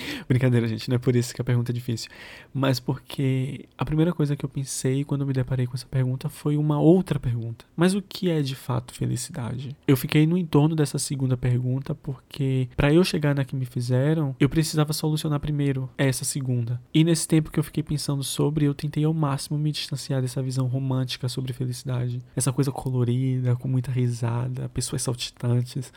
Brincadeira, 0.28 0.66
gente, 0.68 0.88
não 0.88 0.96
é 0.96 0.98
por 0.98 1.14
isso 1.14 1.34
que 1.34 1.40
a 1.40 1.44
pergunta 1.44 1.72
é 1.72 1.74
difícil. 1.74 2.10
Mas 2.52 2.80
porque 2.80 3.66
a 3.76 3.84
primeira 3.84 4.12
coisa 4.12 4.36
que 4.36 4.44
eu 4.44 4.48
pensei 4.48 5.04
quando 5.04 5.26
me 5.26 5.32
deparei 5.32 5.66
com 5.66 5.74
essa 5.74 5.86
pergunta 5.86 6.28
foi 6.28 6.56
uma 6.56 6.80
outra 6.80 7.18
pergunta. 7.18 7.64
Mas 7.76 7.94
o 7.94 8.02
que 8.02 8.30
é 8.30 8.40
de 8.42 8.54
fato 8.54 8.94
felicidade? 8.94 9.76
Eu 9.86 9.96
fiquei 9.96 10.26
no 10.26 10.36
entorno 10.36 10.74
dessa 10.74 10.98
segunda 10.98 11.36
pergunta 11.36 11.94
porque 11.94 12.68
para 12.76 12.92
eu 12.92 13.04
chegar 13.04 13.34
na 13.34 13.44
que 13.44 13.56
me 13.56 13.64
fizeram, 13.64 14.34
eu 14.38 14.48
precisava 14.48 14.92
solucionar 14.92 15.40
primeiro 15.40 15.88
essa 15.96 16.24
segunda. 16.24 16.80
E 16.92 17.04
nesse 17.04 17.26
tempo 17.26 17.50
que 17.50 17.58
eu 17.58 17.64
fiquei 17.64 17.82
pensando 17.82 18.22
sobre, 18.22 18.64
eu 18.64 18.74
tentei 18.74 19.04
ao 19.04 19.14
máximo 19.14 19.58
me 19.58 19.72
distanciar 19.72 20.20
dessa 20.20 20.42
visão 20.42 20.66
romântica 20.66 21.28
sobre 21.28 21.52
felicidade. 21.52 22.22
Essa 22.34 22.52
coisa 22.52 22.70
colorida, 22.70 23.56
com 23.56 23.68
muita 23.68 23.90
risada, 23.90 24.68
pessoas 24.68 25.02
saltitantes. 25.02 25.92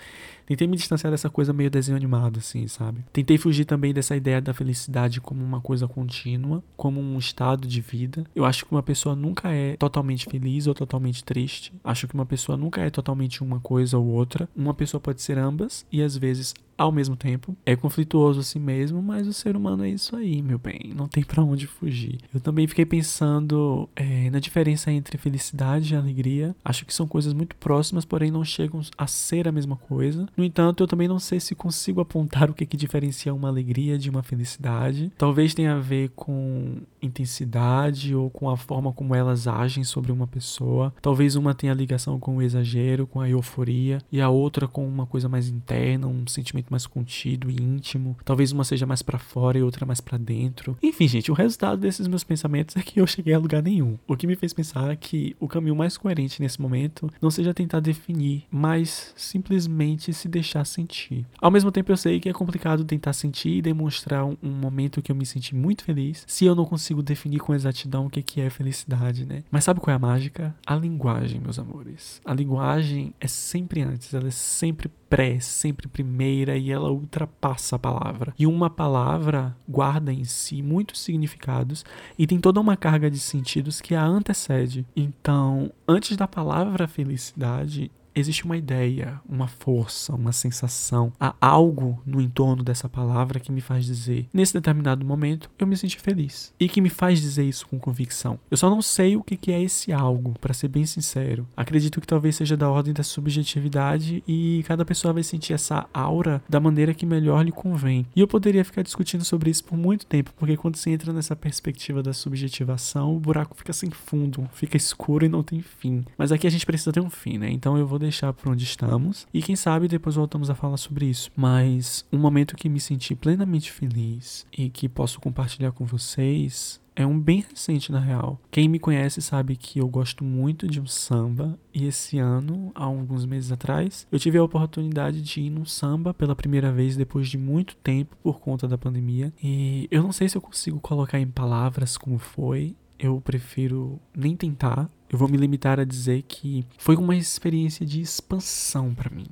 Tentei 0.45 0.67
me 0.67 0.75
distanciar 0.75 1.11
dessa 1.11 1.29
coisa 1.29 1.53
meio 1.53 1.69
desenho 1.69 1.95
animado, 1.95 2.39
assim, 2.39 2.67
sabe? 2.67 3.05
Tentei 3.13 3.37
fugir 3.37 3.65
também 3.65 3.88
dessa 3.93 4.15
ideia 4.15 4.41
da 4.41 4.53
felicidade 4.53 5.21
como 5.21 5.43
uma 5.43 5.61
coisa 5.61 5.87
contínua, 5.87 6.63
como 6.75 6.99
um 6.99 7.17
estado 7.17 7.67
de 7.67 7.81
vida. 7.81 8.25
Eu 8.35 8.45
acho 8.45 8.65
que 8.65 8.71
uma 8.71 8.83
pessoa 8.83 9.15
nunca 9.15 9.51
é 9.51 9.75
totalmente 9.77 10.25
feliz 10.25 10.67
ou 10.67 10.73
totalmente 10.73 11.23
triste. 11.23 11.73
Acho 11.83 12.07
que 12.07 12.13
uma 12.13 12.25
pessoa 12.25 12.57
nunca 12.57 12.81
é 12.81 12.89
totalmente 12.89 13.43
uma 13.43 13.59
coisa 13.59 13.97
ou 13.97 14.05
outra. 14.05 14.49
Uma 14.55 14.73
pessoa 14.73 14.99
pode 14.99 15.21
ser 15.21 15.37
ambas 15.37 15.85
e 15.91 16.01
às 16.01 16.15
vezes 16.15 16.53
ao 16.79 16.93
mesmo 16.93 17.15
tempo. 17.15 17.55
É 17.65 17.75
conflituoso 17.75 18.39
assim 18.39 18.57
mesmo, 18.57 19.01
mas 19.01 19.27
o 19.27 19.33
ser 19.33 19.55
humano 19.55 19.83
é 19.83 19.89
isso 19.89 20.15
aí, 20.15 20.41
meu 20.41 20.57
bem. 20.57 20.93
Não 20.95 21.09
tem 21.09 21.23
para 21.23 21.43
onde 21.43 21.67
fugir. 21.67 22.19
Eu 22.33 22.39
também 22.39 22.65
fiquei 22.67 22.85
pensando 22.85 23.87
é, 23.95 24.29
na 24.29 24.39
diferença 24.39 24.89
entre 24.89 25.17
felicidade 25.17 25.93
e 25.93 25.97
alegria. 25.97 26.55
Acho 26.63 26.85
que 26.85 26.93
são 26.93 27.05
coisas 27.05 27.33
muito 27.33 27.55
próximas, 27.57 28.05
porém 28.05 28.31
não 28.31 28.45
chegam 28.45 28.81
a 28.97 29.05
ser 29.05 29.45
a 29.47 29.51
mesma 29.51 29.75
coisa. 29.75 30.25
No 30.37 30.43
entanto, 30.43 30.81
eu 30.81 30.87
também 30.87 31.07
não 31.07 31.19
sei 31.19 31.41
se 31.41 31.53
consigo 31.53 31.99
apontar 31.99 32.49
o 32.49 32.53
que, 32.53 32.65
que 32.65 32.77
diferencia 32.77 33.33
uma 33.33 33.49
alegria 33.49 33.97
de 33.97 34.09
uma 34.09 34.23
felicidade. 34.23 35.11
Talvez 35.17 35.53
tenha 35.53 35.75
a 35.75 35.79
ver 35.79 36.11
com 36.15 36.77
intensidade 37.01 38.15
ou 38.15 38.29
com 38.29 38.49
a 38.49 38.57
forma 38.57 38.91
como 38.93 39.15
elas 39.15 39.47
agem 39.47 39.83
sobre 39.83 40.11
uma 40.11 40.27
pessoa. 40.27 40.93
Talvez 41.01 41.35
uma 41.35 41.53
tenha 41.53 41.73
ligação 41.73 42.19
com 42.19 42.37
o 42.37 42.41
exagero, 42.41 43.07
com 43.07 43.21
a 43.21 43.29
euforia, 43.29 43.99
e 44.11 44.21
a 44.21 44.29
outra 44.29 44.67
com 44.67 44.87
uma 44.87 45.05
coisa 45.05 45.29
mais 45.29 45.47
interna, 45.47 46.07
um 46.07 46.27
sentimento 46.27 46.69
mais 46.69 46.85
contido 46.85 47.49
e 47.49 47.55
íntimo. 47.55 48.17
Talvez 48.23 48.51
uma 48.51 48.63
seja 48.63 48.85
mais 48.85 49.01
para 49.01 49.17
fora 49.17 49.57
e 49.57 49.63
outra 49.63 49.85
mais 49.85 50.01
para 50.01 50.17
dentro. 50.17 50.77
Enfim, 50.81 51.07
gente, 51.07 51.31
o 51.31 51.35
resultado 51.35 51.79
desses 51.79 52.07
meus 52.07 52.23
pensamentos 52.23 52.75
é 52.75 52.81
que 52.81 52.99
eu 52.99 53.07
cheguei 53.07 53.33
a 53.33 53.39
lugar 53.39 53.61
nenhum. 53.61 53.97
O 54.07 54.15
que 54.15 54.27
me 54.27 54.35
fez 54.35 54.53
pensar 54.53 54.95
que 54.97 55.35
o 55.39 55.47
caminho 55.47 55.75
mais 55.75 55.97
coerente 55.97 56.41
nesse 56.41 56.61
momento 56.61 57.09
não 57.21 57.31
seja 57.31 57.53
tentar 57.53 57.79
definir, 57.79 58.45
mas 58.51 59.13
simplesmente 59.15 60.13
se 60.13 60.27
deixar 60.27 60.65
sentir. 60.65 61.25
Ao 61.41 61.51
mesmo 61.51 61.71
tempo, 61.71 61.91
eu 61.91 61.97
sei 61.97 62.19
que 62.19 62.29
é 62.29 62.33
complicado 62.33 62.83
tentar 62.83 63.13
sentir 63.13 63.57
e 63.57 63.61
demonstrar 63.61 64.25
um, 64.25 64.37
um 64.41 64.51
momento 64.51 65.01
que 65.01 65.11
eu 65.11 65.15
me 65.15 65.25
senti 65.25 65.55
muito 65.55 65.83
feliz 65.83 66.23
se 66.27 66.45
eu 66.45 66.55
não 66.55 66.65
consigo 66.65 66.88
definir 66.95 67.39
com 67.39 67.53
exatidão 67.53 68.05
o 68.05 68.09
que 68.09 68.41
é 68.41 68.49
felicidade, 68.49 69.25
né? 69.25 69.43
Mas 69.49 69.63
sabe 69.63 69.79
qual 69.79 69.93
é 69.93 69.95
a 69.95 69.99
mágica? 69.99 70.55
A 70.65 70.75
linguagem, 70.75 71.39
meus 71.39 71.59
amores. 71.59 72.21
A 72.25 72.33
linguagem 72.33 73.13
é 73.19 73.27
sempre 73.27 73.81
antes, 73.81 74.13
ela 74.13 74.27
é 74.27 74.31
sempre 74.31 74.89
pré, 75.09 75.39
sempre 75.39 75.87
primeira 75.87 76.55
e 76.55 76.71
ela 76.71 76.91
ultrapassa 76.91 77.75
a 77.75 77.79
palavra. 77.79 78.33
E 78.37 78.45
uma 78.45 78.69
palavra 78.69 79.55
guarda 79.67 80.13
em 80.13 80.23
si 80.23 80.61
muitos 80.61 81.01
significados 81.01 81.83
e 82.17 82.27
tem 82.27 82.39
toda 82.39 82.59
uma 82.59 82.77
carga 82.77 83.09
de 83.09 83.19
sentidos 83.19 83.81
que 83.81 83.95
a 83.95 84.05
antecede. 84.05 84.85
Então, 84.95 85.71
antes 85.87 86.15
da 86.15 86.27
palavra 86.27 86.87
felicidade, 86.87 87.91
existe 88.15 88.45
uma 88.45 88.57
ideia, 88.57 89.19
uma 89.27 89.47
força, 89.47 90.13
uma 90.13 90.31
sensação, 90.31 91.11
há 91.19 91.35
algo 91.39 92.01
no 92.05 92.21
entorno 92.21 92.63
dessa 92.63 92.89
palavra 92.89 93.39
que 93.39 93.51
me 93.51 93.61
faz 93.61 93.85
dizer, 93.85 94.27
nesse 94.33 94.53
determinado 94.53 95.05
momento, 95.05 95.49
eu 95.57 95.67
me 95.67 95.77
senti 95.77 95.99
feliz. 95.99 96.53
E 96.59 96.67
que 96.67 96.81
me 96.81 96.89
faz 96.89 97.19
dizer 97.21 97.43
isso 97.43 97.67
com 97.67 97.79
convicção. 97.79 98.39
Eu 98.49 98.57
só 98.57 98.69
não 98.69 98.81
sei 98.81 99.15
o 99.15 99.23
que 99.23 99.51
é 99.51 99.61
esse 99.61 99.91
algo, 99.91 100.33
para 100.39 100.53
ser 100.53 100.67
bem 100.67 100.85
sincero. 100.85 101.47
Acredito 101.55 102.01
que 102.01 102.07
talvez 102.07 102.35
seja 102.35 102.57
da 102.57 102.69
ordem 102.69 102.93
da 102.93 103.03
subjetividade 103.03 104.23
e 104.27 104.63
cada 104.67 104.85
pessoa 104.85 105.13
vai 105.13 105.23
sentir 105.23 105.53
essa 105.53 105.87
aura 105.93 106.41
da 106.47 106.59
maneira 106.59 106.93
que 106.93 107.05
melhor 107.05 107.43
lhe 107.43 107.51
convém. 107.51 108.05
E 108.15 108.19
eu 108.19 108.27
poderia 108.27 108.65
ficar 108.65 108.81
discutindo 108.81 109.23
sobre 109.23 109.49
isso 109.49 109.63
por 109.63 109.77
muito 109.77 110.05
tempo, 110.05 110.33
porque 110.37 110.57
quando 110.57 110.75
você 110.75 110.89
entra 110.89 111.13
nessa 111.13 111.35
perspectiva 111.35 112.03
da 112.03 112.13
subjetivação, 112.13 113.15
o 113.15 113.19
buraco 113.19 113.55
fica 113.55 113.73
sem 113.73 113.89
fundo, 113.89 114.49
fica 114.53 114.77
escuro 114.77 115.25
e 115.25 115.29
não 115.29 115.43
tem 115.43 115.61
fim. 115.61 116.03
Mas 116.17 116.31
aqui 116.31 116.47
a 116.47 116.49
gente 116.49 116.65
precisa 116.65 116.91
ter 116.91 116.99
um 116.99 117.09
fim, 117.09 117.37
né? 117.37 117.49
Então 117.51 117.77
eu 117.77 117.87
vou 117.99 118.07
deixar 118.07 118.31
por 118.31 118.49
onde 118.49 118.63
estamos 118.63 119.27
e 119.33 119.41
quem 119.41 119.55
sabe 119.55 119.89
depois 119.89 120.15
voltamos 120.15 120.49
a 120.49 120.55
falar 120.55 120.77
sobre 120.77 121.05
isso. 121.05 121.29
Mas 121.35 122.05
um 122.11 122.17
momento 122.17 122.55
que 122.55 122.69
me 122.69 122.79
senti 122.79 123.13
plenamente 123.13 123.71
feliz 123.71 124.47
e 124.57 124.69
que 124.69 124.87
posso 124.87 125.19
compartilhar 125.19 125.73
com 125.73 125.85
vocês 125.85 126.79
é 126.95 127.05
um 127.05 127.19
bem 127.19 127.45
recente 127.49 127.91
na 127.91 127.99
real. 127.99 128.39
Quem 128.51 128.67
me 128.67 128.79
conhece 128.79 129.21
sabe 129.21 129.55
que 129.55 129.79
eu 129.79 129.87
gosto 129.87 130.23
muito 130.23 130.67
de 130.67 130.81
um 130.81 130.85
samba 130.85 131.57
e 131.73 131.85
esse 131.85 132.17
ano, 132.17 132.71
há 132.75 132.83
alguns 132.83 133.25
meses 133.25 133.51
atrás, 133.51 134.05
eu 134.11 134.19
tive 134.19 134.37
a 134.37 134.43
oportunidade 134.43 135.21
de 135.21 135.41
ir 135.41 135.49
num 135.49 135.65
samba 135.65 136.13
pela 136.13 136.35
primeira 136.35 136.71
vez 136.71 136.97
depois 136.97 137.29
de 137.29 137.37
muito 137.37 137.75
tempo 137.77 138.17
por 138.21 138.39
conta 138.39 138.67
da 138.67 138.77
pandemia. 138.77 139.33
E 139.41 139.87
eu 139.91 140.03
não 140.03 140.11
sei 140.11 140.27
se 140.27 140.37
eu 140.37 140.41
consigo 140.41 140.79
colocar 140.79 141.19
em 141.19 141.27
palavras 141.27 141.97
como 141.97 142.17
foi. 142.17 142.75
Eu 142.99 143.21
prefiro 143.21 143.99
nem 144.13 144.35
tentar, 144.35 144.89
eu 145.09 145.17
vou 145.17 145.29
me 145.29 145.37
limitar 145.37 145.79
a 145.79 145.85
dizer 145.85 146.23
que 146.23 146.65
foi 146.77 146.97
uma 146.97 147.15
experiência 147.15 147.85
de 147.85 148.01
expansão 148.01 148.93
para 148.93 149.09
mim. 149.09 149.27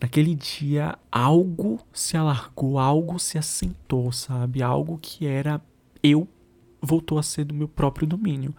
Naquele 0.00 0.34
dia, 0.34 0.96
algo 1.10 1.80
se 1.92 2.16
alargou, 2.16 2.78
algo 2.78 3.18
se 3.18 3.36
assentou, 3.36 4.10
sabe? 4.10 4.62
Algo 4.62 4.98
que 5.00 5.26
era 5.26 5.60
eu 6.02 6.26
voltou 6.80 7.18
a 7.18 7.22
ser 7.22 7.44
do 7.44 7.54
meu 7.54 7.68
próprio 7.68 8.06
domínio. 8.06 8.54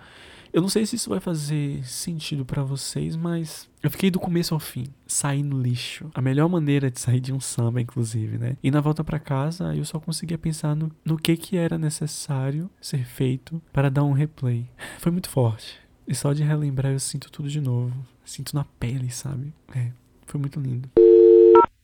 Eu 0.52 0.62
não 0.62 0.70
sei 0.70 0.86
se 0.86 0.96
isso 0.96 1.10
vai 1.10 1.20
fazer 1.20 1.86
sentido 1.86 2.44
para 2.44 2.64
vocês, 2.64 3.16
mas 3.16 3.70
eu 3.84 3.92
fiquei 3.92 4.10
do 4.10 4.20
começo 4.20 4.54
ao 4.54 4.60
fim, 4.60 4.88
saí 5.06 5.44
no 5.44 5.62
lixo. 5.62 6.10
A 6.14 6.22
melhor 6.22 6.50
maneira 6.50 6.90
de 6.90 7.00
sair 7.00 7.20
de 7.20 7.32
um 7.32 7.40
samba, 7.40 7.80
inclusive, 7.80 8.38
né? 8.38 8.58
E 8.64 8.72
na 8.72 8.82
volta 8.82 9.04
para 9.04 9.20
casa, 9.20 9.76
eu 9.76 9.86
só 9.86 10.00
conseguia 10.00 10.38
pensar 10.38 10.76
no, 10.76 10.92
no 11.06 11.18
que 11.18 11.38
que 11.38 11.56
era 11.56 11.78
necessário 11.78 12.70
ser 12.82 13.06
feito 13.06 13.62
para 13.72 13.90
dar 13.90 14.04
um 14.04 14.12
replay. 14.12 14.68
Foi 14.98 15.12
muito 15.12 15.30
forte. 15.30 15.78
E 16.08 16.16
só 16.16 16.34
de 16.34 16.42
relembrar 16.42 16.92
eu 16.92 17.00
sinto 17.00 17.32
tudo 17.32 17.48
de 17.48 17.62
novo. 17.62 17.94
Sinto 18.26 18.56
na 18.56 18.64
pele, 18.64 19.12
sabe? 19.12 19.54
É, 19.76 19.92
foi 20.26 20.40
muito 20.40 20.60
lindo. 20.60 20.90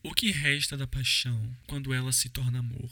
O 0.03 0.13
que 0.13 0.31
resta 0.31 0.77
da 0.77 0.86
paixão 0.86 1.39
quando 1.67 1.93
ela 1.93 2.12
se 2.12 2.29
torna 2.29 2.60
amor? 2.60 2.89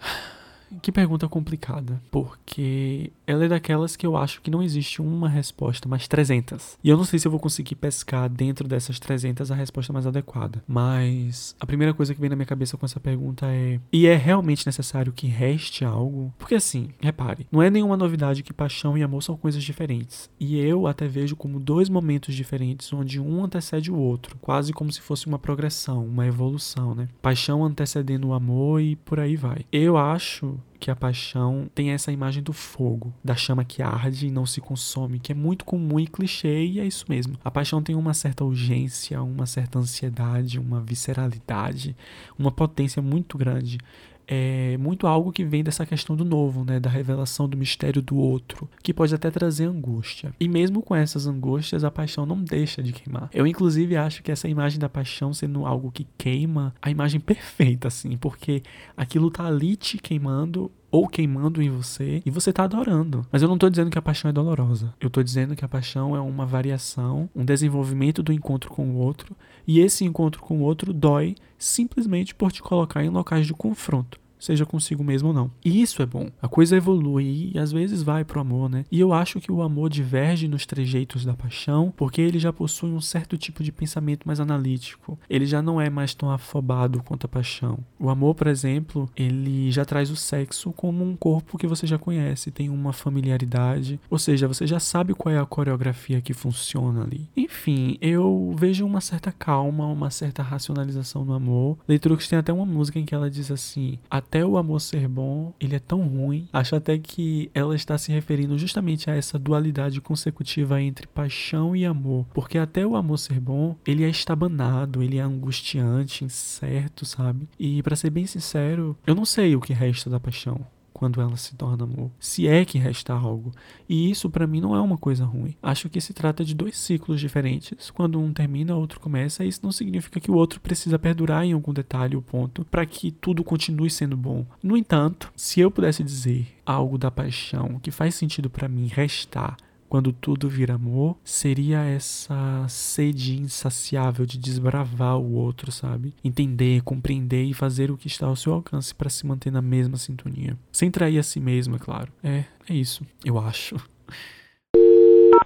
Que 0.82 0.92
pergunta 0.92 1.28
complicada, 1.28 2.00
porque 2.10 3.12
ela 3.26 3.44
é 3.44 3.48
daquelas 3.48 3.96
que 3.96 4.06
eu 4.06 4.16
acho 4.16 4.40
que 4.40 4.50
não 4.50 4.62
existe 4.62 5.00
uma 5.00 5.28
resposta, 5.28 5.88
mas 5.88 6.08
300. 6.08 6.78
E 6.82 6.88
eu 6.88 6.96
não 6.96 7.04
sei 7.04 7.18
se 7.18 7.26
eu 7.26 7.30
vou 7.30 7.40
conseguir 7.40 7.74
pescar 7.74 8.28
dentro 8.28 8.68
dessas 8.68 8.98
300 8.98 9.50
a 9.50 9.54
resposta 9.54 9.92
mais 9.92 10.06
adequada. 10.06 10.62
Mas 10.66 11.54
a 11.58 11.66
primeira 11.66 11.94
coisa 11.94 12.14
que 12.14 12.20
vem 12.20 12.30
na 12.30 12.36
minha 12.36 12.46
cabeça 12.46 12.76
com 12.76 12.86
essa 12.86 13.00
pergunta 13.00 13.46
é: 13.46 13.80
e 13.92 14.06
é 14.06 14.16
realmente 14.16 14.66
necessário 14.66 15.12
que 15.12 15.26
reste 15.26 15.84
algo? 15.84 16.32
Porque 16.38 16.54
assim, 16.54 16.90
repare, 17.00 17.46
não 17.50 17.62
é 17.62 17.70
nenhuma 17.70 17.96
novidade 17.96 18.42
que 18.42 18.52
paixão 18.52 18.96
e 18.96 19.02
amor 19.02 19.22
são 19.22 19.36
coisas 19.36 19.62
diferentes. 19.62 20.28
E 20.38 20.58
eu 20.58 20.86
até 20.86 21.06
vejo 21.06 21.36
como 21.36 21.60
dois 21.60 21.88
momentos 21.88 22.34
diferentes 22.34 22.92
onde 22.92 23.20
um 23.20 23.44
antecede 23.44 23.90
o 23.90 23.96
outro, 23.96 24.36
quase 24.40 24.72
como 24.72 24.92
se 24.92 25.00
fosse 25.00 25.26
uma 25.26 25.38
progressão, 25.38 26.04
uma 26.04 26.26
evolução, 26.26 26.94
né? 26.94 27.08
Paixão 27.22 27.64
antecedendo 27.64 28.28
o 28.28 28.32
amor 28.34 28.80
e 28.80 28.96
por 28.96 29.20
aí 29.20 29.36
vai. 29.36 29.64
Eu 29.72 29.96
acho 29.96 30.53
que 30.78 30.90
a 30.90 30.96
paixão 30.96 31.68
tem 31.74 31.90
essa 31.90 32.12
imagem 32.12 32.42
do 32.42 32.52
fogo, 32.52 33.12
da 33.22 33.34
chama 33.34 33.64
que 33.64 33.82
arde 33.82 34.26
e 34.26 34.30
não 34.30 34.44
se 34.44 34.60
consome, 34.60 35.18
que 35.18 35.32
é 35.32 35.34
muito 35.34 35.64
comum 35.64 35.98
e 35.98 36.06
clichê, 36.06 36.64
e 36.64 36.80
é 36.80 36.86
isso 36.86 37.06
mesmo. 37.08 37.38
A 37.42 37.50
paixão 37.50 37.82
tem 37.82 37.94
uma 37.94 38.12
certa 38.12 38.44
urgência, 38.44 39.22
uma 39.22 39.46
certa 39.46 39.78
ansiedade, 39.78 40.58
uma 40.58 40.80
visceralidade, 40.80 41.96
uma 42.38 42.52
potência 42.52 43.00
muito 43.00 43.38
grande 43.38 43.78
é 44.26 44.76
muito 44.78 45.06
algo 45.06 45.32
que 45.32 45.44
vem 45.44 45.62
dessa 45.62 45.84
questão 45.86 46.16
do 46.16 46.24
novo, 46.24 46.64
né, 46.64 46.80
da 46.80 46.90
revelação 46.90 47.48
do 47.48 47.56
mistério 47.56 48.02
do 48.02 48.16
outro, 48.16 48.68
que 48.82 48.94
pode 48.94 49.14
até 49.14 49.30
trazer 49.30 49.64
angústia. 49.64 50.34
E 50.38 50.48
mesmo 50.48 50.82
com 50.82 50.94
essas 50.94 51.26
angústias, 51.26 51.84
a 51.84 51.90
paixão 51.90 52.26
não 52.26 52.42
deixa 52.42 52.82
de 52.82 52.92
queimar. 52.92 53.28
Eu 53.32 53.46
inclusive 53.46 53.96
acho 53.96 54.22
que 54.22 54.32
essa 54.32 54.48
imagem 54.48 54.78
da 54.78 54.88
paixão 54.88 55.32
sendo 55.32 55.66
algo 55.66 55.90
que 55.90 56.06
queima, 56.16 56.74
a 56.80 56.90
imagem 56.90 57.20
perfeita 57.20 57.88
assim, 57.88 58.16
porque 58.16 58.62
aquilo 58.96 59.30
tá 59.30 59.46
ali 59.46 59.76
te 59.76 59.98
queimando 59.98 60.70
ou 60.94 61.08
queimando 61.08 61.60
em 61.60 61.68
você 61.68 62.22
e 62.24 62.30
você 62.30 62.52
tá 62.52 62.62
adorando. 62.62 63.26
Mas 63.32 63.42
eu 63.42 63.48
não 63.48 63.58
tô 63.58 63.68
dizendo 63.68 63.90
que 63.90 63.98
a 63.98 64.02
paixão 64.02 64.28
é 64.28 64.32
dolorosa. 64.32 64.94
Eu 65.00 65.10
tô 65.10 65.24
dizendo 65.24 65.56
que 65.56 65.64
a 65.64 65.68
paixão 65.68 66.14
é 66.14 66.20
uma 66.20 66.46
variação, 66.46 67.28
um 67.34 67.44
desenvolvimento 67.44 68.22
do 68.22 68.32
encontro 68.32 68.70
com 68.70 68.86
o 68.90 68.98
outro, 68.98 69.36
e 69.66 69.80
esse 69.80 70.04
encontro 70.04 70.40
com 70.40 70.58
o 70.58 70.62
outro 70.62 70.92
dói 70.92 71.34
simplesmente 71.58 72.32
por 72.32 72.52
te 72.52 72.62
colocar 72.62 73.02
em 73.02 73.08
locais 73.08 73.44
de 73.44 73.52
confronto 73.52 74.23
seja 74.44 74.66
consigo 74.66 75.02
mesmo 75.02 75.28
ou 75.28 75.34
não. 75.34 75.50
E 75.64 75.80
isso 75.80 76.02
é 76.02 76.06
bom. 76.06 76.30
A 76.40 76.48
coisa 76.48 76.76
evolui 76.76 77.50
e 77.54 77.58
às 77.58 77.72
vezes 77.72 78.02
vai 78.02 78.24
pro 78.24 78.40
amor, 78.40 78.68
né? 78.68 78.84
E 78.90 79.00
eu 79.00 79.12
acho 79.12 79.40
que 79.40 79.50
o 79.50 79.62
amor 79.62 79.88
diverge 79.88 80.48
nos 80.48 80.66
trejeitos 80.66 81.24
da 81.24 81.34
paixão, 81.34 81.92
porque 81.96 82.20
ele 82.20 82.38
já 82.38 82.52
possui 82.52 82.90
um 82.90 83.00
certo 83.00 83.36
tipo 83.36 83.62
de 83.62 83.72
pensamento 83.72 84.26
mais 84.26 84.40
analítico. 84.40 85.18
Ele 85.28 85.46
já 85.46 85.62
não 85.62 85.80
é 85.80 85.88
mais 85.88 86.14
tão 86.14 86.30
afobado 86.30 87.02
quanto 87.02 87.26
a 87.26 87.28
paixão. 87.28 87.78
O 87.98 88.08
amor, 88.08 88.34
por 88.34 88.46
exemplo, 88.46 89.08
ele 89.16 89.70
já 89.70 89.84
traz 89.84 90.10
o 90.10 90.16
sexo 90.16 90.72
como 90.72 91.04
um 91.04 91.16
corpo 91.16 91.58
que 91.58 91.66
você 91.66 91.86
já 91.86 91.98
conhece, 91.98 92.50
tem 92.50 92.68
uma 92.68 92.92
familiaridade, 92.92 94.00
ou 94.10 94.18
seja, 94.18 94.48
você 94.48 94.66
já 94.66 94.78
sabe 94.78 95.14
qual 95.14 95.34
é 95.34 95.38
a 95.38 95.46
coreografia 95.46 96.20
que 96.20 96.34
funciona 96.34 97.02
ali. 97.02 97.28
Enfim, 97.36 97.96
eu 98.00 98.54
vejo 98.56 98.84
uma 98.84 99.00
certa 99.00 99.32
calma, 99.32 99.86
uma 99.86 100.10
certa 100.10 100.42
racionalização 100.42 101.24
no 101.24 101.32
amor. 101.32 101.78
Leitrux 101.88 102.28
tem 102.28 102.38
até 102.38 102.52
uma 102.52 102.66
música 102.66 102.98
em 102.98 103.04
que 103.04 103.14
ela 103.14 103.30
diz 103.30 103.50
assim: 103.50 103.98
Até 104.10 104.33
o 104.42 104.56
amor 104.56 104.80
ser 104.80 105.06
bom, 105.06 105.52
ele 105.60 105.76
é 105.76 105.78
tão 105.78 106.00
ruim. 106.00 106.48
Acho 106.50 106.74
até 106.76 106.96
que 106.98 107.50
ela 107.52 107.76
está 107.76 107.98
se 107.98 108.10
referindo 108.10 108.56
justamente 108.56 109.10
a 109.10 109.14
essa 109.14 109.38
dualidade 109.38 110.00
consecutiva 110.00 110.80
entre 110.80 111.06
paixão 111.06 111.76
e 111.76 111.84
amor. 111.84 112.26
Porque 112.32 112.56
até 112.56 112.86
o 112.86 112.96
amor 112.96 113.18
ser 113.18 113.38
bom, 113.38 113.76
ele 113.86 114.02
é 114.02 114.08
estabanado, 114.08 115.02
ele 115.02 115.18
é 115.18 115.22
angustiante, 115.22 116.24
incerto, 116.24 117.04
sabe? 117.04 117.46
E 117.58 117.82
para 117.82 117.96
ser 117.96 118.08
bem 118.08 118.26
sincero, 118.26 118.96
eu 119.06 119.14
não 119.14 119.26
sei 119.26 119.54
o 119.54 119.60
que 119.60 119.74
resta 119.74 120.08
da 120.08 120.18
paixão 120.18 120.66
quando 120.94 121.20
ela 121.20 121.36
se 121.36 121.56
torna 121.56 121.84
amor, 121.84 122.10
se 122.20 122.46
é 122.46 122.64
que 122.64 122.78
resta 122.78 123.12
algo. 123.12 123.52
E 123.88 124.10
isso 124.10 124.30
para 124.30 124.46
mim 124.46 124.60
não 124.60 124.74
é 124.74 124.80
uma 124.80 124.96
coisa 124.96 125.24
ruim. 125.24 125.56
Acho 125.60 125.90
que 125.90 126.00
se 126.00 126.14
trata 126.14 126.44
de 126.44 126.54
dois 126.54 126.78
ciclos 126.78 127.20
diferentes. 127.20 127.90
Quando 127.90 128.20
um 128.20 128.32
termina, 128.32 128.76
o 128.76 128.80
outro 128.80 129.00
começa, 129.00 129.44
isso 129.44 129.60
não 129.62 129.72
significa 129.72 130.20
que 130.20 130.30
o 130.30 130.34
outro 130.34 130.60
precisa 130.60 130.98
perdurar 130.98 131.44
em 131.44 131.52
algum 131.52 131.74
detalhe 131.74 132.14
ou 132.14 132.22
ponto 132.22 132.64
para 132.66 132.86
que 132.86 133.10
tudo 133.10 133.42
continue 133.42 133.90
sendo 133.90 134.16
bom. 134.16 134.46
No 134.62 134.76
entanto, 134.76 135.32
se 135.36 135.60
eu 135.60 135.70
pudesse 135.70 136.04
dizer 136.04 136.46
algo 136.64 136.96
da 136.96 137.10
paixão 137.10 137.80
que 137.82 137.90
faz 137.90 138.14
sentido 138.14 138.48
para 138.48 138.68
mim 138.68 138.86
restar 138.86 139.56
quando 139.94 140.12
tudo 140.12 140.48
vira 140.48 140.74
amor, 140.74 141.16
seria 141.22 141.84
essa 141.84 142.66
sede 142.68 143.36
insaciável 143.36 144.26
de 144.26 144.36
desbravar 144.36 145.16
o 145.16 145.34
outro, 145.34 145.70
sabe? 145.70 146.12
Entender, 146.24 146.82
compreender 146.82 147.44
e 147.44 147.54
fazer 147.54 147.92
o 147.92 147.96
que 147.96 148.08
está 148.08 148.26
ao 148.26 148.34
seu 148.34 148.52
alcance 148.54 148.92
para 148.92 149.08
se 149.08 149.24
manter 149.24 149.52
na 149.52 149.62
mesma 149.62 149.96
sintonia. 149.96 150.58
Sem 150.72 150.90
trair 150.90 151.16
a 151.20 151.22
si 151.22 151.38
mesmo, 151.38 151.76
é 151.76 151.78
claro. 151.78 152.12
É, 152.24 152.44
é 152.68 152.74
isso, 152.74 153.06
eu 153.24 153.38
acho. 153.38 153.76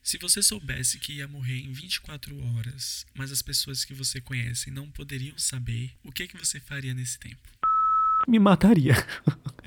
Se 0.03 0.17
você 0.17 0.43
soubesse 0.43 0.99
que 0.99 1.19
ia 1.19 1.29
morrer 1.29 1.59
em 1.59 1.71
24 1.71 2.35
horas, 2.43 3.05
mas 3.15 3.31
as 3.31 3.43
pessoas 3.43 3.85
que 3.85 3.93
você 3.93 4.19
conhece 4.19 4.71
não 4.71 4.91
poderiam 4.91 5.37
saber, 5.37 5.91
o 6.03 6.11
que, 6.11 6.23
é 6.23 6.27
que 6.27 6.39
você 6.39 6.59
faria 6.59 6.95
nesse 6.95 7.19
tempo? 7.19 7.51
Me 8.27 8.39
mataria. 8.39 8.95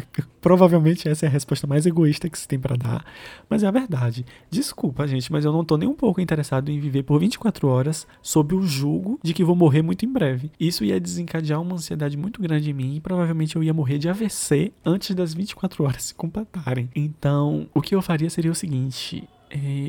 Provavelmente 0.42 1.08
essa 1.08 1.26
é 1.26 1.30
a 1.30 1.32
resposta 1.32 1.68
mais 1.68 1.86
egoísta 1.86 2.30
que 2.30 2.38
se 2.38 2.48
tem 2.48 2.60
para 2.60 2.76
dar, 2.76 3.06
mas 3.48 3.64
é 3.64 3.68
a 3.68 3.72
verdade. 3.72 4.26
Desculpa, 4.50 5.08
gente, 5.08 5.32
mas 5.32 5.46
eu 5.46 5.52
não 5.52 5.64
tô 5.64 5.78
nem 5.78 5.88
um 5.88 5.94
pouco 5.94 6.20
interessado 6.20 6.70
em 6.70 6.80
viver 6.80 7.04
por 7.04 7.20
24 7.20 7.68
horas 7.68 8.08
sob 8.22 8.56
o 8.56 8.64
julgo 8.64 9.20
de 9.24 9.34
que 9.34 9.44
vou 9.44 9.56
morrer 9.56 9.82
muito 9.82 10.04
em 10.04 10.12
breve. 10.12 10.52
Isso 10.60 10.84
ia 10.84 11.00
desencadear 11.00 11.62
uma 11.62 11.76
ansiedade 11.76 12.18
muito 12.18 12.42
grande 12.42 12.72
em 12.72 12.74
mim 12.74 12.96
e 12.96 13.00
provavelmente 13.00 13.56
eu 13.56 13.64
ia 13.64 13.74
morrer 13.74 14.00
de 14.00 14.10
AVC 14.10 14.74
antes 14.84 15.16
das 15.16 15.34
24 15.34 15.84
horas 15.84 16.06
se 16.06 16.16
completarem. 16.16 16.90
Então, 16.96 17.68
o 17.74 17.82
que 17.82 17.94
eu 17.94 18.02
faria 18.02 18.30
seria 18.30 18.52
o 18.52 18.56
seguinte: 18.56 19.28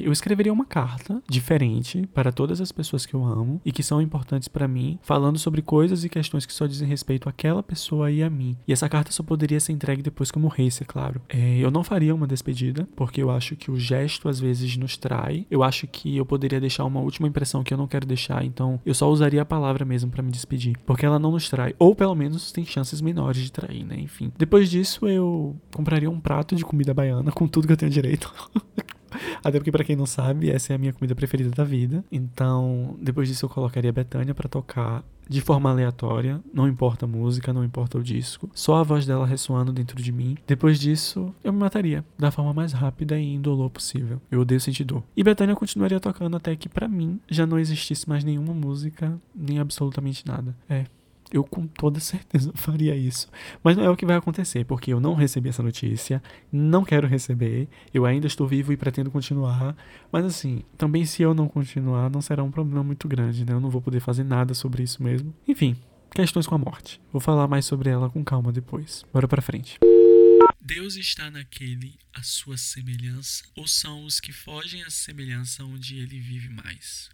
eu 0.05 0.13
escreveria 0.13 0.53
uma 0.53 0.65
carta 0.65 1.23
diferente 1.29 2.09
para 2.15 2.33
todas 2.33 2.61
as 2.61 2.73
pessoas 2.73 3.07
que 3.07 3.15
eu 3.15 3.25
amo 3.25 3.61
e 3.65 3.73
que 3.73 3.83
são 3.83 4.01
importantes 4.01 4.49
para 4.49 4.69
mim, 4.69 4.99
falando 5.03 5.39
sobre 5.39 5.63
coisas 5.63 6.05
e 6.05 6.09
questões 6.09 6.47
que 6.47 6.53
só 6.53 6.67
dizem 6.67 6.89
respeito 6.89 7.29
àquela 7.29 7.63
pessoa 7.63 8.11
e 8.11 8.23
a 8.23 8.31
mim. 8.31 8.57
E 8.67 8.73
essa 8.73 8.89
carta 8.89 9.13
só 9.13 9.23
poderia 9.23 9.61
ser 9.61 9.73
entregue 9.73 10.03
depois 10.03 10.31
que 10.31 10.39
eu 10.39 10.43
morresse, 10.43 10.83
é 10.83 10.87
claro. 10.87 11.21
É, 11.29 11.59
eu 11.59 11.71
não 11.71 11.85
faria 11.85 12.15
uma 12.15 12.27
despedida, 12.27 12.89
porque 12.97 13.23
eu 13.23 13.31
acho 13.31 13.57
que 13.57 13.71
o 13.71 13.79
gesto 13.79 14.29
às 14.29 14.41
vezes 14.41 14.77
nos 14.77 14.97
trai. 14.97 15.47
Eu 15.51 15.63
acho 15.63 15.87
que 15.87 16.17
eu 16.17 16.27
poderia 16.27 16.61
deixar 16.61 16.85
uma 16.85 17.01
última 17.01 17.29
impressão 17.29 17.63
que 17.63 17.73
eu 17.73 17.79
não 17.79 17.87
quero 17.87 18.07
deixar, 18.07 18.45
então 18.45 18.81
eu 18.85 18.95
só 18.95 19.11
usaria 19.11 19.43
a 19.43 19.47
palavra 19.47 19.85
mesmo 19.85 20.11
para 20.11 20.23
me 20.23 20.31
despedir, 20.31 20.77
porque 20.85 21.07
ela 21.07 21.19
não 21.19 21.33
nos 21.33 21.49
trai, 21.49 21.75
ou 21.79 21.95
pelo 21.95 22.15
menos 22.15 22.53
tem 22.53 22.65
chances 22.65 23.01
menores 23.01 23.43
de 23.43 23.53
trair, 23.53 23.85
né? 23.85 23.99
Enfim. 23.99 24.33
Depois 24.37 24.71
disso, 24.71 25.07
eu 25.07 25.57
compraria 25.75 26.11
um 26.11 26.21
prato 26.21 26.57
de 26.57 26.65
comida 26.65 26.93
baiana 26.95 27.31
com 27.33 27.47
tudo 27.47 27.67
que 27.67 27.73
eu 27.73 27.77
tenho 27.77 27.91
direito. 27.91 28.33
Até 29.43 29.59
porque, 29.59 29.73
para 29.73 29.85
quem 29.85 29.97
não 29.97 30.07
sabe, 30.07 30.51
essa 30.51 30.73
é 30.73 30.77
a 30.77 30.79
minha 30.79 30.93
comida 30.93 31.15
preferida 31.15 31.51
da 31.51 31.65
vida. 31.65 32.05
Então, 32.11 32.97
depois 33.01 33.29
disso, 33.29 33.47
eu 33.47 33.51
colocaria 33.51 33.91
a 33.91 33.93
Betânia 33.93 34.35
para 34.35 34.49
tocar 34.49 35.05
de 35.29 35.41
forma 35.41 35.71
aleatória, 35.71 36.41
não 36.53 36.69
importa 36.69 37.07
a 37.07 37.09
música, 37.09 37.53
não 37.53 37.65
importa 37.65 37.97
o 37.97 38.03
disco, 38.03 38.51
só 38.55 38.77
a 38.77 38.83
voz 38.83 39.07
dela 39.07 39.27
ressoando 39.27 39.73
dentro 39.73 40.01
de 40.03 40.13
mim. 40.13 40.37
Depois 40.47 40.79
disso, 40.79 41.35
eu 41.43 41.53
me 41.53 41.59
mataria 41.59 42.05
da 42.19 42.31
forma 42.31 42.53
mais 42.53 42.73
rápida 42.73 43.19
e 43.19 43.35
indolor 43.35 43.71
possível. 43.71 44.21
Eu 44.31 44.41
odeio 44.41 44.61
sentir 44.61 44.85
dor. 44.85 45.03
E 45.17 45.23
Betânia 45.23 45.55
continuaria 45.55 46.01
tocando 46.01 46.37
até 46.37 46.55
que 46.57 46.69
para 46.69 46.89
mim 46.89 47.21
já 47.31 47.47
não 47.47 47.59
existisse 47.59 48.09
mais 48.09 48.25
nenhuma 48.25 48.53
música, 48.53 49.19
nem 49.35 49.59
absolutamente 49.59 50.27
nada. 50.27 50.55
É, 50.69 50.85
eu 51.33 51.43
com 51.45 51.67
toda 51.67 51.99
certeza 52.01 52.53
faria 52.57 52.95
isso. 52.95 53.29
Mas 53.63 53.77
não 53.77 53.85
é 53.85 53.91
o 53.91 53.97
que 53.97 54.07
vai 54.07 54.17
acontecer, 54.17 54.65
porque 54.65 54.93
eu 54.93 55.01
não 55.01 55.15
recebi 55.15 55.49
essa 55.49 55.63
notícia, 55.63 56.23
não 56.53 56.85
quero 56.85 57.07
receber, 57.07 57.69
eu 57.93 58.05
ainda 58.05 58.27
estou 58.27 58.47
vivo 58.47 58.73
e 58.73 58.77
pretendo 58.77 59.11
continuar. 59.11 59.77
Mas 60.11 60.25
assim, 60.25 60.63
também 60.77 61.05
se 61.05 61.23
eu 61.23 61.35
não 61.35 61.49
continuar, 61.49 62.11
não 62.11 62.21
será 62.21 62.43
um 62.43 62.51
problema 62.51 62.83
muito 62.83 63.09
grande, 63.09 63.45
né? 63.45 63.53
Eu 63.53 63.61
não 63.61 63.71
vou 63.71 63.81
poder 63.81 64.01
fazer 64.01 64.25
nada 64.25 64.55
sobre 64.55 64.83
isso 64.83 65.03
mesmo. 65.03 65.35
Enfim, 65.49 65.77
questões 66.11 66.47
com 66.47 66.55
a 66.55 66.59
morte. 66.59 67.01
Vou 67.11 67.21
falar 67.21 67.49
mais 67.49 67.65
sobre 67.65 67.91
ela 67.91 68.11
com 68.11 68.23
calma 68.23 68.53
depois. 68.53 69.05
Bora 69.13 69.27
pra 69.27 69.43
frente. 69.43 69.79
Deus 70.61 70.97
está 70.97 71.31
naquele 71.31 71.99
a 72.15 72.23
sua 72.23 72.57
semelhança, 72.57 73.45
ou 73.57 73.67
são 73.67 74.05
os 74.05 74.21
que 74.21 74.33
fogem 74.33 74.83
à 74.85 74.91
semelhança 74.91 75.65
onde 75.65 75.99
ele 75.99 76.21
vive 76.21 76.49
mais? 76.51 77.11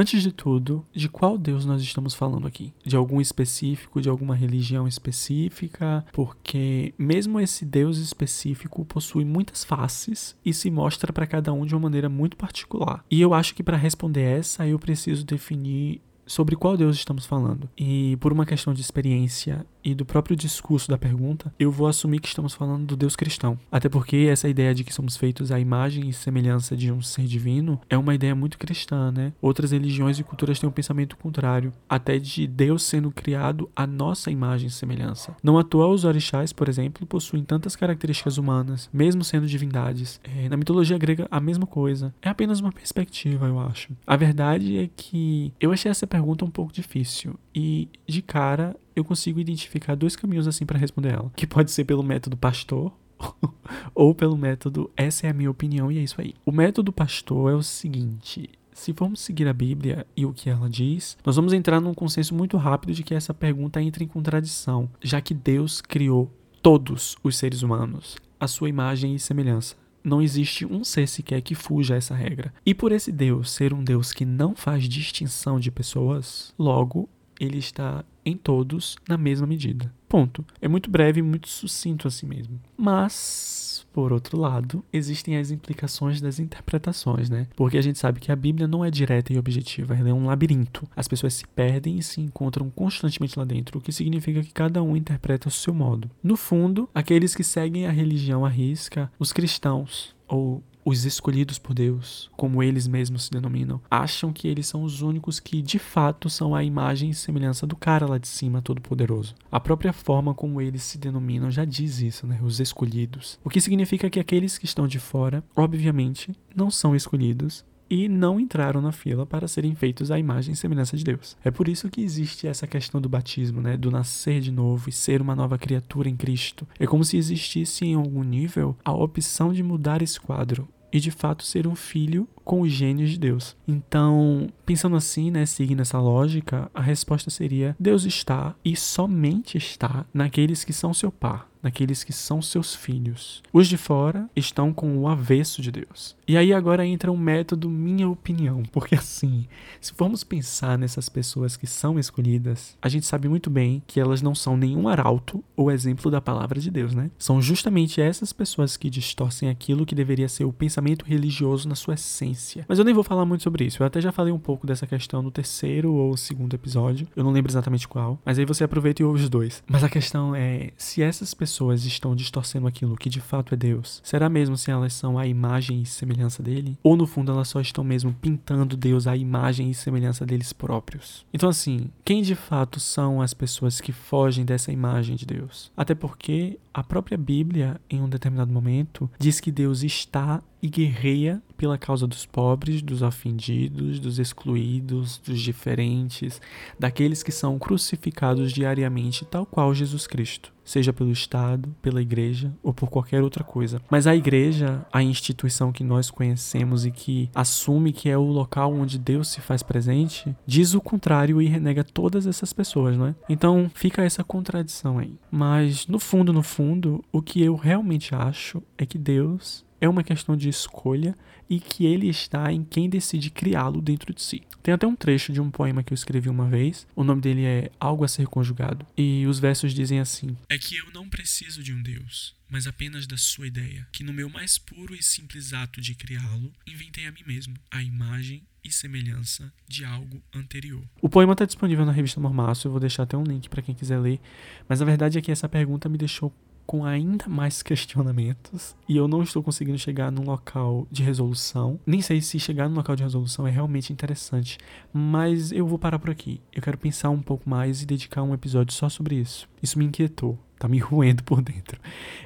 Antes 0.00 0.22
de 0.22 0.32
tudo, 0.32 0.82
de 0.94 1.10
qual 1.10 1.36
Deus 1.36 1.66
nós 1.66 1.82
estamos 1.82 2.14
falando 2.14 2.46
aqui? 2.46 2.72
De 2.82 2.96
algum 2.96 3.20
específico, 3.20 4.00
de 4.00 4.08
alguma 4.08 4.34
religião 4.34 4.88
específica? 4.88 6.02
Porque 6.10 6.94
mesmo 6.96 7.38
esse 7.38 7.66
Deus 7.66 7.98
específico 7.98 8.82
possui 8.86 9.26
muitas 9.26 9.62
faces 9.62 10.34
e 10.42 10.54
se 10.54 10.70
mostra 10.70 11.12
para 11.12 11.26
cada 11.26 11.52
um 11.52 11.66
de 11.66 11.74
uma 11.74 11.82
maneira 11.82 12.08
muito 12.08 12.34
particular. 12.34 13.04
E 13.10 13.20
eu 13.20 13.34
acho 13.34 13.54
que 13.54 13.62
para 13.62 13.76
responder 13.76 14.22
essa, 14.22 14.66
eu 14.66 14.78
preciso 14.78 15.22
definir 15.22 16.00
sobre 16.30 16.54
qual 16.54 16.76
Deus 16.76 16.96
estamos 16.96 17.26
falando. 17.26 17.68
E 17.76 18.16
por 18.20 18.32
uma 18.32 18.46
questão 18.46 18.72
de 18.72 18.80
experiência 18.80 19.66
e 19.82 19.94
do 19.94 20.04
próprio 20.04 20.36
discurso 20.36 20.88
da 20.88 20.96
pergunta, 20.96 21.52
eu 21.58 21.72
vou 21.72 21.88
assumir 21.88 22.20
que 22.20 22.28
estamos 22.28 22.54
falando 22.54 22.86
do 22.86 22.96
Deus 22.96 23.16
cristão. 23.16 23.58
Até 23.72 23.88
porque 23.88 24.28
essa 24.30 24.48
ideia 24.48 24.72
de 24.72 24.84
que 24.84 24.94
somos 24.94 25.16
feitos 25.16 25.50
à 25.50 25.58
imagem 25.58 26.08
e 26.08 26.12
semelhança 26.12 26.76
de 26.76 26.92
um 26.92 27.02
ser 27.02 27.24
divino 27.24 27.80
é 27.90 27.98
uma 27.98 28.14
ideia 28.14 28.34
muito 28.34 28.58
cristã, 28.58 29.10
né? 29.10 29.32
Outras 29.40 29.72
religiões 29.72 30.20
e 30.20 30.22
culturas 30.22 30.60
têm 30.60 30.68
um 30.68 30.72
pensamento 30.72 31.16
contrário, 31.16 31.72
até 31.88 32.18
de 32.18 32.46
Deus 32.46 32.84
sendo 32.84 33.10
criado 33.10 33.68
à 33.74 33.84
nossa 33.84 34.30
imagem 34.30 34.68
e 34.68 34.70
semelhança. 34.70 35.34
Não 35.42 35.58
à 35.58 35.64
toa 35.64 35.88
os 35.88 36.04
orixás, 36.04 36.52
por 36.52 36.68
exemplo, 36.68 37.06
possuem 37.06 37.42
tantas 37.42 37.74
características 37.74 38.38
humanas, 38.38 38.88
mesmo 38.92 39.24
sendo 39.24 39.48
divindades. 39.48 40.20
É, 40.22 40.48
na 40.48 40.56
mitologia 40.56 40.96
grega, 40.96 41.26
a 41.28 41.40
mesma 41.40 41.66
coisa. 41.66 42.14
É 42.22 42.28
apenas 42.28 42.60
uma 42.60 42.70
perspectiva, 42.70 43.46
eu 43.46 43.58
acho. 43.58 43.92
A 44.06 44.14
verdade 44.14 44.78
é 44.78 44.90
que 44.94 45.52
eu 45.60 45.72
achei 45.72 45.90
essa 45.90 46.06
pergunta 46.06 46.19
um 46.44 46.50
pouco 46.50 46.72
difícil 46.72 47.34
e, 47.54 47.88
de 48.06 48.22
cara, 48.22 48.76
eu 48.94 49.04
consigo 49.04 49.40
identificar 49.40 49.94
dois 49.94 50.16
caminhos 50.16 50.46
assim 50.46 50.66
para 50.66 50.78
responder 50.78 51.14
ela. 51.14 51.30
Que 51.36 51.46
pode 51.46 51.70
ser 51.70 51.84
pelo 51.84 52.02
método 52.02 52.36
pastor 52.36 52.92
ou 53.94 54.14
pelo 54.14 54.36
método 54.36 54.90
essa 54.96 55.26
é 55.26 55.30
a 55.30 55.34
minha 55.34 55.50
opinião 55.50 55.90
e 55.90 55.98
é 55.98 56.02
isso 56.02 56.20
aí. 56.20 56.34
O 56.44 56.52
método 56.52 56.92
pastor 56.92 57.52
é 57.52 57.54
o 57.54 57.62
seguinte, 57.62 58.50
se 58.72 58.92
formos 58.92 59.20
seguir 59.20 59.46
a 59.46 59.52
Bíblia 59.52 60.06
e 60.16 60.24
o 60.24 60.32
que 60.32 60.48
ela 60.48 60.68
diz, 60.68 61.18
nós 61.24 61.36
vamos 61.36 61.52
entrar 61.52 61.80
num 61.80 61.94
consenso 61.94 62.34
muito 62.34 62.56
rápido 62.56 62.94
de 62.94 63.02
que 63.02 63.14
essa 63.14 63.34
pergunta 63.34 63.82
entra 63.82 64.02
em 64.02 64.08
contradição, 64.08 64.88
já 65.02 65.20
que 65.20 65.34
Deus 65.34 65.80
criou 65.80 66.30
todos 66.62 67.16
os 67.22 67.36
seres 67.36 67.62
humanos, 67.62 68.16
a 68.38 68.46
sua 68.46 68.68
imagem 68.68 69.14
e 69.14 69.18
semelhança. 69.18 69.76
Não 70.02 70.22
existe 70.22 70.64
um 70.64 70.82
ser 70.82 71.06
sequer 71.06 71.40
que 71.42 71.54
fuja 71.54 71.94
a 71.94 71.96
essa 71.96 72.14
regra. 72.14 72.52
E 72.64 72.74
por 72.74 72.92
esse 72.92 73.12
Deus 73.12 73.50
ser 73.50 73.72
um 73.72 73.84
Deus 73.84 74.12
que 74.12 74.24
não 74.24 74.54
faz 74.54 74.84
distinção 74.84 75.60
de 75.60 75.70
pessoas, 75.70 76.54
logo 76.58 77.08
ele 77.40 77.58
está 77.58 78.04
em 78.24 78.36
todos 78.36 78.96
na 79.08 79.16
mesma 79.16 79.46
medida. 79.46 79.92
Ponto. 80.08 80.44
É 80.60 80.68
muito 80.68 80.90
breve 80.90 81.20
e 81.20 81.22
muito 81.22 81.48
sucinto 81.48 82.06
assim 82.06 82.26
mesmo. 82.26 82.60
Mas, 82.76 83.86
por 83.92 84.12
outro 84.12 84.38
lado, 84.38 84.84
existem 84.92 85.36
as 85.36 85.50
implicações 85.50 86.20
das 86.20 86.38
interpretações, 86.38 87.30
né? 87.30 87.46
Porque 87.56 87.78
a 87.78 87.82
gente 87.82 87.98
sabe 87.98 88.20
que 88.20 88.30
a 88.30 88.36
Bíblia 88.36 88.68
não 88.68 88.84
é 88.84 88.90
direta 88.90 89.32
e 89.32 89.38
objetiva, 89.38 89.94
ela 89.96 90.08
é 90.08 90.12
um 90.12 90.26
labirinto. 90.26 90.86
As 90.94 91.08
pessoas 91.08 91.34
se 91.34 91.46
perdem 91.46 91.98
e 91.98 92.02
se 92.02 92.20
encontram 92.20 92.68
constantemente 92.70 93.38
lá 93.38 93.44
dentro, 93.44 93.78
o 93.78 93.80
que 93.80 93.92
significa 93.92 94.42
que 94.42 94.52
cada 94.52 94.82
um 94.82 94.96
interpreta 94.96 95.48
o 95.48 95.52
seu 95.52 95.72
modo. 95.72 96.10
No 96.22 96.36
fundo, 96.36 96.88
aqueles 96.94 97.34
que 97.34 97.44
seguem 97.44 97.86
a 97.86 97.92
religião 97.92 98.44
à 98.44 98.48
risca, 98.48 99.10
os 99.18 99.32
cristãos, 99.32 100.14
ou 100.26 100.62
os 100.84 101.04
escolhidos 101.04 101.58
por 101.58 101.74
Deus, 101.74 102.30
como 102.36 102.62
eles 102.62 102.86
mesmos 102.86 103.24
se 103.24 103.30
denominam, 103.30 103.80
acham 103.90 104.32
que 104.32 104.48
eles 104.48 104.66
são 104.66 104.82
os 104.82 105.02
únicos 105.02 105.38
que 105.38 105.62
de 105.62 105.78
fato 105.78 106.30
são 106.30 106.54
a 106.54 106.64
imagem 106.64 107.10
e 107.10 107.14
semelhança 107.14 107.66
do 107.66 107.76
cara 107.76 108.06
lá 108.06 108.18
de 108.18 108.28
cima, 108.28 108.62
todo-poderoso. 108.62 109.34
A 109.50 109.60
própria 109.60 109.92
forma 109.92 110.34
como 110.34 110.60
eles 110.60 110.82
se 110.82 110.98
denominam 110.98 111.50
já 111.50 111.64
diz 111.64 112.00
isso, 112.00 112.26
né? 112.26 112.38
Os 112.42 112.60
escolhidos. 112.60 113.38
O 113.44 113.50
que 113.50 113.60
significa 113.60 114.10
que 114.10 114.20
aqueles 114.20 114.58
que 114.58 114.64
estão 114.64 114.86
de 114.86 114.98
fora, 114.98 115.44
obviamente, 115.54 116.32
não 116.54 116.70
são 116.70 116.94
escolhidos 116.94 117.64
e 117.90 118.08
não 118.08 118.38
entraram 118.38 118.80
na 118.80 118.92
fila 118.92 119.26
para 119.26 119.48
serem 119.48 119.74
feitos 119.74 120.10
à 120.10 120.18
imagem 120.18 120.54
e 120.54 120.56
semelhança 120.56 120.96
de 120.96 121.02
Deus. 121.02 121.36
É 121.44 121.50
por 121.50 121.66
isso 121.66 121.90
que 121.90 122.00
existe 122.00 122.46
essa 122.46 122.66
questão 122.66 123.00
do 123.00 123.08
batismo, 123.08 123.60
né, 123.60 123.76
do 123.76 123.90
nascer 123.90 124.40
de 124.40 124.52
novo 124.52 124.88
e 124.88 124.92
ser 124.92 125.20
uma 125.20 125.34
nova 125.34 125.58
criatura 125.58 126.08
em 126.08 126.16
Cristo. 126.16 126.66
É 126.78 126.86
como 126.86 127.04
se 127.04 127.16
existisse 127.16 127.84
em 127.84 127.94
algum 127.94 128.22
nível 128.22 128.76
a 128.84 128.92
opção 128.92 129.52
de 129.52 129.62
mudar 129.62 130.00
esse 130.02 130.20
quadro 130.20 130.68
e 130.92 131.00
de 131.00 131.10
fato 131.10 131.44
ser 131.44 131.66
um 131.66 131.74
filho 131.74 132.28
com 132.50 132.62
os 132.62 132.72
gênios 132.72 133.10
de 133.10 133.18
Deus. 133.20 133.56
Então, 133.68 134.48
pensando 134.66 134.96
assim, 134.96 135.30
né, 135.30 135.46
seguindo 135.46 135.82
essa 135.82 136.00
lógica, 136.00 136.68
a 136.74 136.80
resposta 136.80 137.30
seria: 137.30 137.76
Deus 137.78 138.04
está 138.04 138.56
e 138.64 138.74
somente 138.74 139.56
está 139.56 140.04
naqueles 140.12 140.64
que 140.64 140.72
são 140.72 140.92
seu 140.92 141.12
par, 141.12 141.48
naqueles 141.62 142.02
que 142.02 142.12
são 142.12 142.42
seus 142.42 142.74
filhos. 142.74 143.40
Os 143.52 143.68
de 143.68 143.76
fora 143.76 144.28
estão 144.34 144.72
com 144.72 144.98
o 144.98 145.06
avesso 145.06 145.62
de 145.62 145.70
Deus. 145.70 146.16
E 146.26 146.36
aí 146.36 146.52
agora 146.52 146.86
entra 146.86 147.12
um 147.12 147.16
método 147.16 147.70
minha 147.70 148.08
opinião, 148.08 148.62
porque 148.72 148.94
assim, 148.94 149.46
se 149.80 149.92
formos 149.92 150.24
pensar 150.24 150.78
nessas 150.78 151.08
pessoas 151.08 151.56
que 151.56 151.66
são 151.66 151.98
escolhidas, 151.98 152.76
a 152.80 152.88
gente 152.88 153.06
sabe 153.06 153.28
muito 153.28 153.50
bem 153.50 153.82
que 153.86 154.00
elas 154.00 154.22
não 154.22 154.34
são 154.34 154.56
nenhum 154.56 154.88
arauto 154.88 155.44
ou 155.56 155.70
exemplo 155.70 156.10
da 156.10 156.20
palavra 156.20 156.60
de 156.60 156.70
Deus, 156.70 156.94
né? 156.94 157.10
São 157.18 157.40
justamente 157.40 158.00
essas 158.00 158.32
pessoas 158.32 158.76
que 158.76 158.90
distorcem 158.90 159.48
aquilo 159.48 159.86
que 159.86 159.94
deveria 159.94 160.28
ser 160.28 160.44
o 160.44 160.52
pensamento 160.52 161.04
religioso 161.04 161.68
na 161.68 161.74
sua 161.74 161.94
essência. 161.94 162.39
Mas 162.68 162.78
eu 162.78 162.84
nem 162.84 162.94
vou 162.94 163.04
falar 163.04 163.24
muito 163.24 163.42
sobre 163.42 163.64
isso. 163.64 163.82
Eu 163.82 163.86
até 163.86 164.00
já 164.00 164.12
falei 164.12 164.32
um 164.32 164.38
pouco 164.38 164.66
dessa 164.66 164.86
questão 164.86 165.22
no 165.22 165.30
terceiro 165.30 165.92
ou 165.92 166.16
segundo 166.16 166.54
episódio. 166.54 167.06
Eu 167.14 167.24
não 167.24 167.32
lembro 167.32 167.50
exatamente 167.50 167.88
qual, 167.88 168.18
mas 168.24 168.38
aí 168.38 168.44
você 168.44 168.64
aproveita 168.64 169.02
e 169.02 169.04
ouve 169.04 169.22
os 169.22 169.28
dois. 169.28 169.62
Mas 169.66 169.84
a 169.84 169.88
questão 169.88 170.34
é, 170.34 170.70
se 170.76 171.02
essas 171.02 171.34
pessoas 171.34 171.84
estão 171.84 172.14
distorcendo 172.14 172.66
aquilo 172.66 172.96
que 172.96 173.08
de 173.08 173.20
fato 173.20 173.54
é 173.54 173.56
Deus? 173.56 174.00
Será 174.04 174.28
mesmo 174.28 174.56
se 174.56 174.70
elas 174.70 174.92
são 174.92 175.18
a 175.18 175.26
imagem 175.26 175.82
e 175.82 175.86
semelhança 175.86 176.42
dele? 176.42 176.78
Ou 176.82 176.96
no 176.96 177.06
fundo 177.06 177.32
elas 177.32 177.48
só 177.48 177.60
estão 177.60 177.84
mesmo 177.84 178.12
pintando 178.12 178.76
Deus 178.76 179.06
à 179.06 179.16
imagem 179.16 179.70
e 179.70 179.74
semelhança 179.74 180.24
deles 180.24 180.52
próprios? 180.52 181.26
Então, 181.32 181.48
assim, 181.48 181.90
quem 182.04 182.22
de 182.22 182.34
fato 182.34 182.80
são 182.80 183.20
as 183.20 183.34
pessoas 183.34 183.80
que 183.80 183.92
fogem 183.92 184.44
dessa 184.44 184.72
imagem 184.72 185.16
de 185.16 185.26
Deus? 185.26 185.70
Até 185.76 185.94
porque 185.94 186.58
a 186.72 186.82
própria 186.82 187.18
Bíblia, 187.18 187.80
em 187.88 188.00
um 188.00 188.08
determinado 188.08 188.52
momento, 188.52 189.10
diz 189.18 189.40
que 189.40 189.50
Deus 189.50 189.82
está 189.82 190.40
e 190.62 190.68
guerreia 190.68 191.42
pela 191.56 191.78
causa 191.78 192.06
dos 192.06 192.19
pobres, 192.26 192.82
dos 192.82 193.02
ofendidos, 193.02 193.98
dos 193.98 194.18
excluídos, 194.18 195.18
dos 195.18 195.40
diferentes, 195.40 196.40
daqueles 196.78 197.22
que 197.22 197.32
são 197.32 197.58
crucificados 197.58 198.52
diariamente, 198.52 199.24
tal 199.24 199.46
qual 199.46 199.74
Jesus 199.74 200.06
Cristo, 200.06 200.52
seja 200.64 200.92
pelo 200.92 201.10
Estado, 201.10 201.74
pela 201.82 202.00
igreja 202.00 202.52
ou 202.62 202.72
por 202.72 202.88
qualquer 202.88 203.22
outra 203.22 203.42
coisa. 203.42 203.80
Mas 203.90 204.06
a 204.06 204.14
igreja, 204.14 204.86
a 204.92 205.02
instituição 205.02 205.72
que 205.72 205.82
nós 205.82 206.10
conhecemos 206.10 206.86
e 206.86 206.90
que 206.90 207.28
assume 207.34 207.92
que 207.92 208.08
é 208.08 208.16
o 208.16 208.22
local 208.22 208.72
onde 208.72 208.98
Deus 208.98 209.28
se 209.28 209.40
faz 209.40 209.62
presente, 209.62 210.34
diz 210.46 210.74
o 210.74 210.80
contrário 210.80 211.40
e 211.42 211.46
renega 211.46 211.82
todas 211.82 212.26
essas 212.26 212.52
pessoas, 212.52 212.96
não 212.96 213.06
é? 213.06 213.14
Então 213.28 213.70
fica 213.74 214.02
essa 214.02 214.22
contradição 214.22 214.98
aí. 214.98 215.18
Mas 215.30 215.86
no 215.86 215.98
fundo, 215.98 216.32
no 216.32 216.42
fundo, 216.42 217.04
o 217.12 217.20
que 217.20 217.42
eu 217.42 217.56
realmente 217.56 218.14
acho 218.14 218.62
é 218.78 218.86
que 218.86 218.98
Deus 218.98 219.64
é 219.80 219.88
uma 219.88 220.04
questão 220.04 220.36
de 220.36 220.48
escolha 220.48 221.14
e 221.48 221.58
que 221.58 221.84
ele 221.84 222.08
está 222.08 222.52
em 222.52 222.62
quem 222.62 222.88
decide 222.88 223.30
criá-lo 223.30 223.80
dentro 223.80 224.14
de 224.14 224.22
si. 224.22 224.42
Tem 224.62 224.72
até 224.72 224.86
um 224.86 224.94
trecho 224.94 225.32
de 225.32 225.40
um 225.40 225.50
poema 225.50 225.82
que 225.82 225.92
eu 225.92 225.96
escrevi 225.96 226.28
uma 226.28 226.48
vez, 226.48 226.86
o 226.94 227.02
nome 227.02 227.20
dele 227.20 227.44
é 227.44 227.70
Algo 227.80 228.04
a 228.04 228.08
Ser 228.08 228.26
Conjugado, 228.26 228.86
e 228.96 229.26
os 229.26 229.38
versos 229.38 229.74
dizem 229.74 229.98
assim: 229.98 230.36
É 230.48 230.58
que 230.58 230.76
eu 230.76 230.86
não 230.92 231.08
preciso 231.08 231.62
de 231.62 231.72
um 231.72 231.82
Deus, 231.82 232.36
mas 232.48 232.66
apenas 232.66 233.06
da 233.06 233.16
sua 233.16 233.46
ideia, 233.46 233.88
que 233.90 234.04
no 234.04 234.12
meu 234.12 234.28
mais 234.28 234.58
puro 234.58 234.94
e 234.94 235.02
simples 235.02 235.52
ato 235.52 235.80
de 235.80 235.94
criá-lo, 235.94 236.52
inventei 236.66 237.06
a 237.06 237.12
mim 237.12 237.22
mesmo, 237.26 237.54
a 237.70 237.82
imagem 237.82 238.42
e 238.62 238.70
semelhança 238.70 239.52
de 239.66 239.84
algo 239.84 240.22
anterior. 240.34 240.84
O 241.00 241.08
poema 241.08 241.32
está 241.32 241.46
disponível 241.46 241.86
na 241.86 241.92
revista 241.92 242.20
Mormaço, 242.20 242.68
eu 242.68 242.70
vou 242.70 242.80
deixar 242.80 243.04
até 243.04 243.16
um 243.16 243.24
link 243.24 243.48
para 243.48 243.62
quem 243.62 243.74
quiser 243.74 243.98
ler, 243.98 244.20
mas 244.68 244.82
a 244.82 244.84
verdade 244.84 245.18
é 245.18 245.22
que 245.22 245.32
essa 245.32 245.48
pergunta 245.48 245.88
me 245.88 245.96
deixou 245.96 246.32
com 246.70 246.84
ainda 246.84 247.28
mais 247.28 247.64
questionamentos 247.64 248.76
e 248.88 248.96
eu 248.96 249.08
não 249.08 249.24
estou 249.24 249.42
conseguindo 249.42 249.76
chegar 249.76 250.12
num 250.12 250.22
local 250.22 250.86
de 250.88 251.02
resolução. 251.02 251.80
Nem 251.84 252.00
sei 252.00 252.22
se 252.22 252.38
chegar 252.38 252.68
num 252.68 252.76
local 252.76 252.94
de 252.94 253.02
resolução 253.02 253.44
é 253.44 253.50
realmente 253.50 253.92
interessante, 253.92 254.56
mas 254.92 255.50
eu 255.50 255.66
vou 255.66 255.80
parar 255.80 255.98
por 255.98 256.10
aqui. 256.10 256.40
Eu 256.52 256.62
quero 256.62 256.78
pensar 256.78 257.10
um 257.10 257.20
pouco 257.20 257.50
mais 257.50 257.82
e 257.82 257.86
dedicar 257.86 258.22
um 258.22 258.32
episódio 258.32 258.72
só 258.72 258.88
sobre 258.88 259.16
isso. 259.16 259.48
Isso 259.60 259.80
me 259.80 259.84
inquietou, 259.84 260.38
tá 260.60 260.68
me 260.68 260.78
roendo 260.78 261.24
por 261.24 261.42
dentro. 261.42 261.80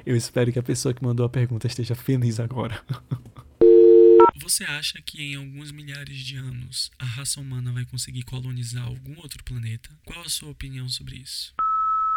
Eu 0.05 0.15
espero 0.15 0.53
que 0.53 0.59
a 0.59 0.63
pessoa 0.63 0.93
que 0.93 1.03
mandou 1.03 1.25
a 1.25 1.29
pergunta 1.29 1.65
esteja 1.65 1.95
feliz 1.95 2.39
agora. 2.39 2.79
Você 4.37 4.63
acha 4.63 5.01
que 5.01 5.23
em 5.23 5.33
alguns 5.33 5.71
milhares 5.71 6.17
de 6.19 6.35
anos 6.35 6.91
a 6.99 7.05
raça 7.05 7.41
humana 7.41 7.73
vai 7.73 7.83
conseguir 7.83 8.21
colonizar 8.21 8.85
algum 8.85 9.17
outro 9.17 9.43
planeta? 9.43 9.89
Qual 10.05 10.21
a 10.21 10.29
sua 10.29 10.51
opinião 10.51 10.87
sobre 10.87 11.15
isso? 11.15 11.51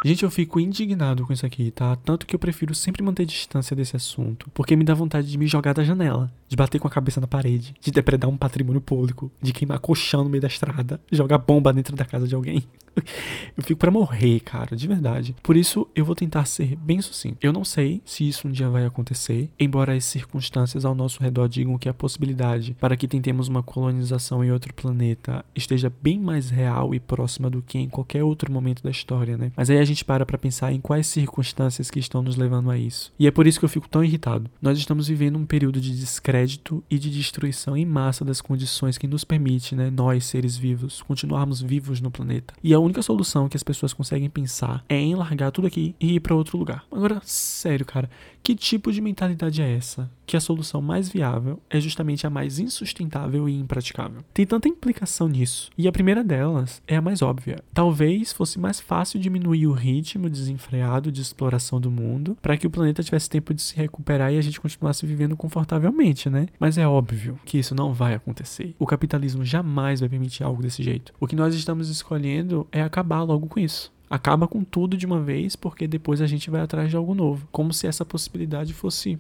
Gente, 0.05 0.23
eu 0.23 0.31
fico 0.31 0.61
indignado 0.61 1.27
com 1.27 1.33
isso 1.33 1.45
aqui, 1.45 1.71
tá? 1.71 1.97
Tanto 1.97 2.25
que 2.25 2.35
eu 2.35 2.39
prefiro 2.39 2.75
sempre 2.75 3.03
manter 3.03 3.27
distância 3.27 3.75
desse 3.75 3.97
assunto, 3.97 4.49
porque 4.55 4.77
me 4.77 4.85
dá 4.85 4.95
vontade 4.95 5.29
de 5.29 5.37
me 5.37 5.47
jogar 5.47 5.73
da 5.73 5.83
janela, 5.83 6.33
de 6.49 6.57
bater 6.57 6.79
com 6.79 6.87
a 6.87 6.91
cabeça 6.91 7.21
na 7.21 7.27
parede, 7.27 7.75
de 7.81 7.91
depredar 7.91 8.31
um 8.31 8.37
patrimônio 8.37 8.81
público, 8.81 9.31
de 9.43 9.53
queimar 9.53 9.81
colchão 9.81 10.23
no 10.23 10.31
meio 10.31 10.41
da 10.41 10.49
estrada, 10.49 11.01
jogar 11.11 11.39
bomba 11.39 11.73
dentro 11.73 11.97
da 11.97 12.05
casa 12.05 12.29
de 12.29 12.35
alguém. 12.35 12.65
eu 13.57 13.63
fico 13.63 13.79
para 13.79 13.91
morrer, 13.91 14.41
cara, 14.41 14.77
de 14.77 14.87
verdade. 14.87 15.35
Por 15.43 15.57
isso, 15.57 15.89
eu 15.95 16.05
vou 16.05 16.15
tentar 16.15 16.45
ser 16.45 16.77
bem 16.77 17.01
sucinto. 17.01 17.39
Eu 17.41 17.53
não 17.53 17.65
sei 17.65 18.01
se 18.05 18.29
isso 18.29 18.49
um 18.49 18.51
dia 18.51 18.69
vai 18.69 18.85
acontecer, 18.85 19.51
embora 19.59 19.95
as 19.95 20.05
circunstâncias 20.05 20.85
ao 20.85 20.95
nosso 20.95 21.23
redor 21.23 21.49
digam 21.49 21.79
que 21.79 21.89
a 21.89 21.95
possibilidade 21.95 22.77
para 22.81 22.97
que 22.97 23.09
tentemos 23.09 23.49
uma 23.49 23.63
colonização 23.63 24.45
em 24.45 24.51
outro 24.51 24.73
planeta 24.75 25.45
esteja 25.55 25.93
bem 26.03 26.19
mais 26.19 26.51
real 26.51 26.95
e 26.95 27.01
próxima 27.01 27.51
do 27.51 27.63
que 27.63 27.79
em 27.79 27.89
qualquer 27.89 28.23
outro 28.23 28.53
momento 28.53 28.83
da 28.83 28.91
história, 28.91 29.37
né? 29.37 29.53
Mas 29.57 29.71
aí 29.71 29.79
a 29.79 29.85
gente 29.85 30.05
para 30.05 30.27
para 30.27 30.39
pensar 30.39 30.73
em 30.73 30.81
quais 30.81 31.07
circunstâncias 31.07 31.91
que 31.91 31.99
estão 31.99 32.23
nos 32.23 32.37
levando 32.37 32.71
a 32.71 32.79
isso. 32.79 33.13
E 33.19 33.27
é 33.27 33.31
por 33.31 33.47
isso 33.47 33.59
que 33.59 33.65
eu 33.65 33.69
fico 33.69 33.89
tão 33.89 34.05
irritado. 34.05 34.51
Nós 34.61 34.79
estamos 34.79 35.09
vivendo 35.09 35.37
um 35.37 35.47
período 35.47 35.81
de 35.81 35.97
descrédito 35.99 36.83
e 36.91 36.99
de 36.99 37.11
destruição 37.11 37.77
em 37.77 37.87
massa 37.87 38.25
das 38.25 38.41
condições 38.41 38.99
que 38.99 39.07
nos 39.07 39.25
permite, 39.25 39.75
né, 39.75 39.91
nós 39.91 40.25
seres 40.25 40.57
vivos, 40.57 41.03
continuarmos 41.03 41.61
vivos 41.61 42.01
no 42.01 42.11
planeta. 42.11 42.55
E 42.63 42.73
a 42.75 42.79
única 42.89 43.03
solução 43.03 43.49
que 43.49 43.57
as 43.57 43.63
pessoas 43.63 43.93
conseguem 43.93 44.29
pensar 44.29 44.85
é 44.89 44.97
em 44.97 45.15
largar 45.15 45.51
tudo 45.53 45.67
aqui 45.67 45.95
e 46.01 46.15
ir 46.15 46.21
para 46.21 46.35
outro 46.35 46.59
lugar. 46.59 46.85
Agora, 46.91 47.21
sério, 47.23 47.85
cara, 47.85 48.11
que 48.49 48.55
tipo 48.55 48.91
de 48.91 49.03
mentalidade 49.03 49.61
é 49.61 49.77
essa? 49.77 50.11
Que 50.25 50.35
a 50.35 50.41
solução 50.41 50.81
mais 50.81 51.07
viável 51.07 51.61
é 51.69 51.79
justamente 51.79 52.27
a 52.27 52.31
mais 52.31 52.59
insustentável 52.59 53.47
e 53.47 53.55
impraticável. 53.55 54.23
Tem 54.33 54.47
tanta 54.47 54.67
implicação 54.67 55.29
nisso. 55.29 55.71
E 55.77 55.87
a 55.87 55.93
primeira 55.93 56.25
delas 56.25 56.81
é 56.89 56.97
a 56.97 57.03
mais 57.03 57.21
óbvia. 57.21 57.63
Talvez 57.75 58.33
fosse 58.33 58.59
mais 58.59 58.81
fácil 58.81 59.21
diminuir 59.21 59.67
o 59.67 59.73
ritmo 59.73 60.31
desenfreado 60.31 61.13
de 61.13 61.21
exploração 61.21 61.79
do 61.79 61.91
mundo 61.91 62.39
para 62.41 62.57
que 62.57 62.67
o 62.67 62.71
planeta 62.71 63.03
tivesse 63.03 63.29
tempo 63.29 63.53
de 63.53 63.61
se 63.61 63.77
recuperar 63.77 64.33
e 64.33 64.39
a 64.39 64.43
gente 64.43 64.63
continuasse 64.63 65.05
vivendo 65.05 65.37
confortavelmente, 65.37 66.31
né? 66.31 66.47
Mas 66.59 66.79
é 66.79 66.89
óbvio 66.89 67.39
que 67.45 67.59
isso 67.59 67.75
não 67.75 67.93
vai 67.93 68.15
acontecer. 68.15 68.75
O 68.79 68.87
capitalismo 68.87 69.45
jamais 69.45 70.01
vai 70.01 70.09
permitir 70.09 70.43
algo 70.43 70.63
desse 70.63 70.83
jeito. 70.83 71.13
O 71.21 71.27
que 71.27 71.37
nós 71.37 71.55
estamos 71.55 71.91
escolhendo 71.91 72.67
é 72.73 72.81
acabar 72.81 73.23
logo 73.25 73.47
com 73.47 73.61
isso 73.61 73.93
acaba 74.09 74.49
com 74.49 74.65
tudo 74.65 74.97
de 74.97 75.07
uma 75.07 75.21
vez, 75.21 75.57
porque 75.57 75.87
depois 75.87 76.21
a 76.21 76.27
gente 76.27 76.51
vai 76.51 76.61
atrás 76.61 76.91
de 76.91 76.97
algo 76.97 77.15
novo. 77.15 77.49
Como 77.51 77.73
se 77.73 77.87
essa 77.87 78.05
possibilidade 78.05 78.73
fosse 78.73 79.19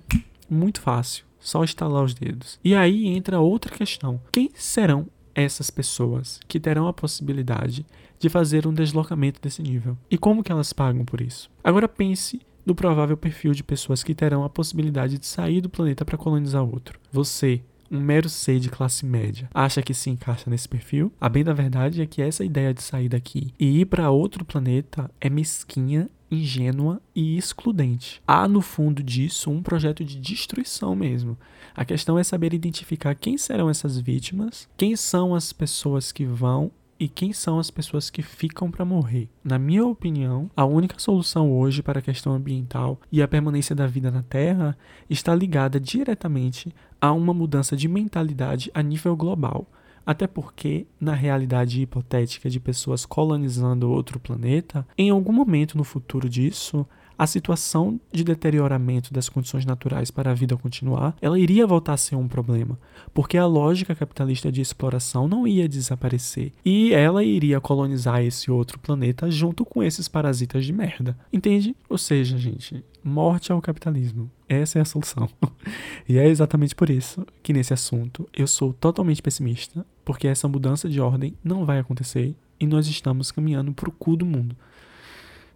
muito 0.48 0.80
fácil, 0.80 1.24
só 1.38 1.62
estalar 1.64 2.02
os 2.02 2.14
dedos. 2.14 2.58
E 2.64 2.74
aí 2.74 3.06
entra 3.06 3.40
outra 3.40 3.74
questão: 3.74 4.20
quem 4.32 4.50
serão 4.54 5.06
essas 5.34 5.70
pessoas 5.70 6.40
que 6.48 6.58
terão 6.58 6.88
a 6.88 6.92
possibilidade 6.92 7.86
de 8.18 8.28
fazer 8.28 8.66
um 8.66 8.74
deslocamento 8.74 9.40
desse 9.40 9.62
nível? 9.62 9.96
E 10.10 10.18
como 10.18 10.42
que 10.42 10.50
elas 10.50 10.72
pagam 10.72 11.04
por 11.04 11.20
isso? 11.20 11.50
Agora 11.62 11.88
pense 11.88 12.40
no 12.66 12.74
provável 12.74 13.16
perfil 13.16 13.52
de 13.52 13.64
pessoas 13.64 14.02
que 14.02 14.14
terão 14.14 14.44
a 14.44 14.50
possibilidade 14.50 15.18
de 15.18 15.26
sair 15.26 15.60
do 15.60 15.70
planeta 15.70 16.04
para 16.04 16.18
colonizar 16.18 16.62
outro. 16.62 17.00
Você, 17.10 17.62
um 17.90 18.00
mero 18.00 18.28
ser 18.28 18.60
de 18.60 18.68
classe 18.68 19.04
média 19.04 19.48
acha 19.52 19.82
que 19.82 19.94
se 19.94 20.10
encaixa 20.10 20.50
nesse 20.50 20.68
perfil, 20.68 21.12
a 21.20 21.28
bem 21.28 21.44
da 21.44 21.52
verdade 21.52 22.02
é 22.02 22.06
que 22.06 22.22
essa 22.22 22.44
ideia 22.44 22.74
de 22.74 22.82
sair 22.82 23.08
daqui 23.08 23.52
e 23.58 23.80
ir 23.80 23.86
para 23.86 24.10
outro 24.10 24.44
planeta 24.44 25.10
é 25.20 25.30
mesquinha 25.30 26.08
ingênua 26.30 27.00
e 27.14 27.36
excludente. 27.36 28.20
Há 28.26 28.46
no 28.46 28.60
fundo 28.60 29.02
disso 29.02 29.50
um 29.50 29.62
projeto 29.62 30.04
de 30.04 30.18
destruição 30.18 30.94
mesmo. 30.94 31.38
A 31.74 31.84
questão 31.84 32.18
é 32.18 32.24
saber 32.24 32.52
identificar 32.52 33.14
quem 33.14 33.38
serão 33.38 33.70
essas 33.70 33.98
vítimas, 33.98 34.68
quem 34.76 34.96
são 34.96 35.34
as 35.34 35.52
pessoas 35.52 36.12
que 36.12 36.24
vão 36.24 36.70
e 36.98 37.08
quem 37.08 37.32
são 37.32 37.58
as 37.58 37.70
pessoas 37.70 38.10
que 38.10 38.22
ficam 38.22 38.70
para 38.70 38.84
morrer. 38.84 39.28
Na 39.44 39.58
minha 39.58 39.86
opinião, 39.86 40.50
a 40.56 40.64
única 40.64 40.98
solução 40.98 41.52
hoje 41.52 41.82
para 41.82 42.00
a 42.00 42.02
questão 42.02 42.32
ambiental 42.32 43.00
e 43.12 43.22
a 43.22 43.28
permanência 43.28 43.74
da 43.74 43.86
vida 43.86 44.10
na 44.10 44.22
Terra 44.22 44.76
está 45.08 45.34
ligada 45.34 45.78
diretamente 45.78 46.74
a 47.00 47.12
uma 47.12 47.32
mudança 47.32 47.76
de 47.76 47.86
mentalidade 47.86 48.70
a 48.74 48.82
nível 48.82 49.16
global. 49.16 49.66
Até 50.04 50.26
porque, 50.26 50.86
na 50.98 51.12
realidade 51.12 51.82
hipotética 51.82 52.48
de 52.48 52.58
pessoas 52.58 53.04
colonizando 53.04 53.90
outro 53.90 54.18
planeta, 54.18 54.86
em 54.96 55.10
algum 55.10 55.32
momento 55.32 55.76
no 55.76 55.84
futuro 55.84 56.28
disso, 56.28 56.86
a 57.18 57.26
situação 57.26 58.00
de 58.12 58.22
deterioramento 58.22 59.12
das 59.12 59.28
condições 59.28 59.66
naturais 59.66 60.08
para 60.08 60.30
a 60.30 60.34
vida 60.34 60.56
continuar, 60.56 61.16
ela 61.20 61.38
iria 61.38 61.66
voltar 61.66 61.94
a 61.94 61.96
ser 61.96 62.14
um 62.14 62.28
problema, 62.28 62.78
porque 63.12 63.36
a 63.36 63.44
lógica 63.44 63.94
capitalista 63.94 64.52
de 64.52 64.60
exploração 64.60 65.26
não 65.26 65.46
ia 65.46 65.68
desaparecer 65.68 66.52
e 66.64 66.94
ela 66.94 67.24
iria 67.24 67.60
colonizar 67.60 68.22
esse 68.22 68.52
outro 68.52 68.78
planeta 68.78 69.28
junto 69.30 69.64
com 69.64 69.82
esses 69.82 70.06
parasitas 70.06 70.64
de 70.64 70.72
merda. 70.72 71.18
Entende? 71.32 71.74
Ou 71.88 71.98
seja, 71.98 72.38
gente, 72.38 72.84
morte 73.02 73.50
ao 73.50 73.60
capitalismo. 73.60 74.30
Essa 74.48 74.78
é 74.78 74.82
a 74.82 74.84
solução. 74.84 75.28
e 76.08 76.18
é 76.18 76.28
exatamente 76.28 76.74
por 76.74 76.88
isso 76.88 77.26
que 77.42 77.52
nesse 77.52 77.74
assunto 77.74 78.28
eu 78.32 78.46
sou 78.46 78.72
totalmente 78.72 79.20
pessimista, 79.20 79.84
porque 80.04 80.28
essa 80.28 80.46
mudança 80.46 80.88
de 80.88 81.00
ordem 81.00 81.34
não 81.42 81.64
vai 81.64 81.80
acontecer 81.80 82.36
e 82.60 82.66
nós 82.66 82.86
estamos 82.86 83.32
caminhando 83.32 83.72
para 83.72 83.88
o 83.88 83.92
cu 83.92 84.16
do 84.16 84.24
mundo. 84.24 84.56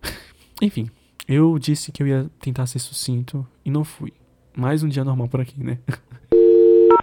Enfim, 0.61 0.90
eu 1.33 1.59
disse 1.59 1.90
que 1.90 2.03
eu 2.03 2.07
ia 2.07 2.31
tentar 2.38 2.66
ser 2.66 2.79
sucinto 2.79 3.47
e 3.64 3.71
não 3.71 3.85
fui. 3.85 4.12
Mais 4.55 4.83
um 4.83 4.88
dia 4.88 5.03
normal 5.03 5.29
por 5.29 5.40
aqui, 5.40 5.62
né? 5.62 5.79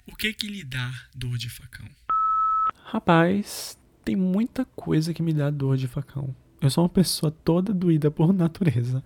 o 0.08 0.16
que 0.16 0.32
que 0.34 0.48
lhe 0.48 0.64
dá 0.64 0.92
dor 1.16 1.36
de 1.36 1.50
facão? 1.50 1.88
Rapaz, 2.84 3.76
tem 4.06 4.16
muita 4.16 4.66
coisa 4.76 5.14
que 5.16 5.24
me 5.24 5.34
dá 5.34 5.50
dor 5.50 5.78
de 5.78 5.88
facão. 5.88 6.36
Eu 6.62 6.70
sou 6.70 6.84
uma 6.84 6.90
pessoa 6.90 7.32
toda 7.32 7.74
doída 7.74 8.12
por 8.12 8.32
natureza. 8.34 9.04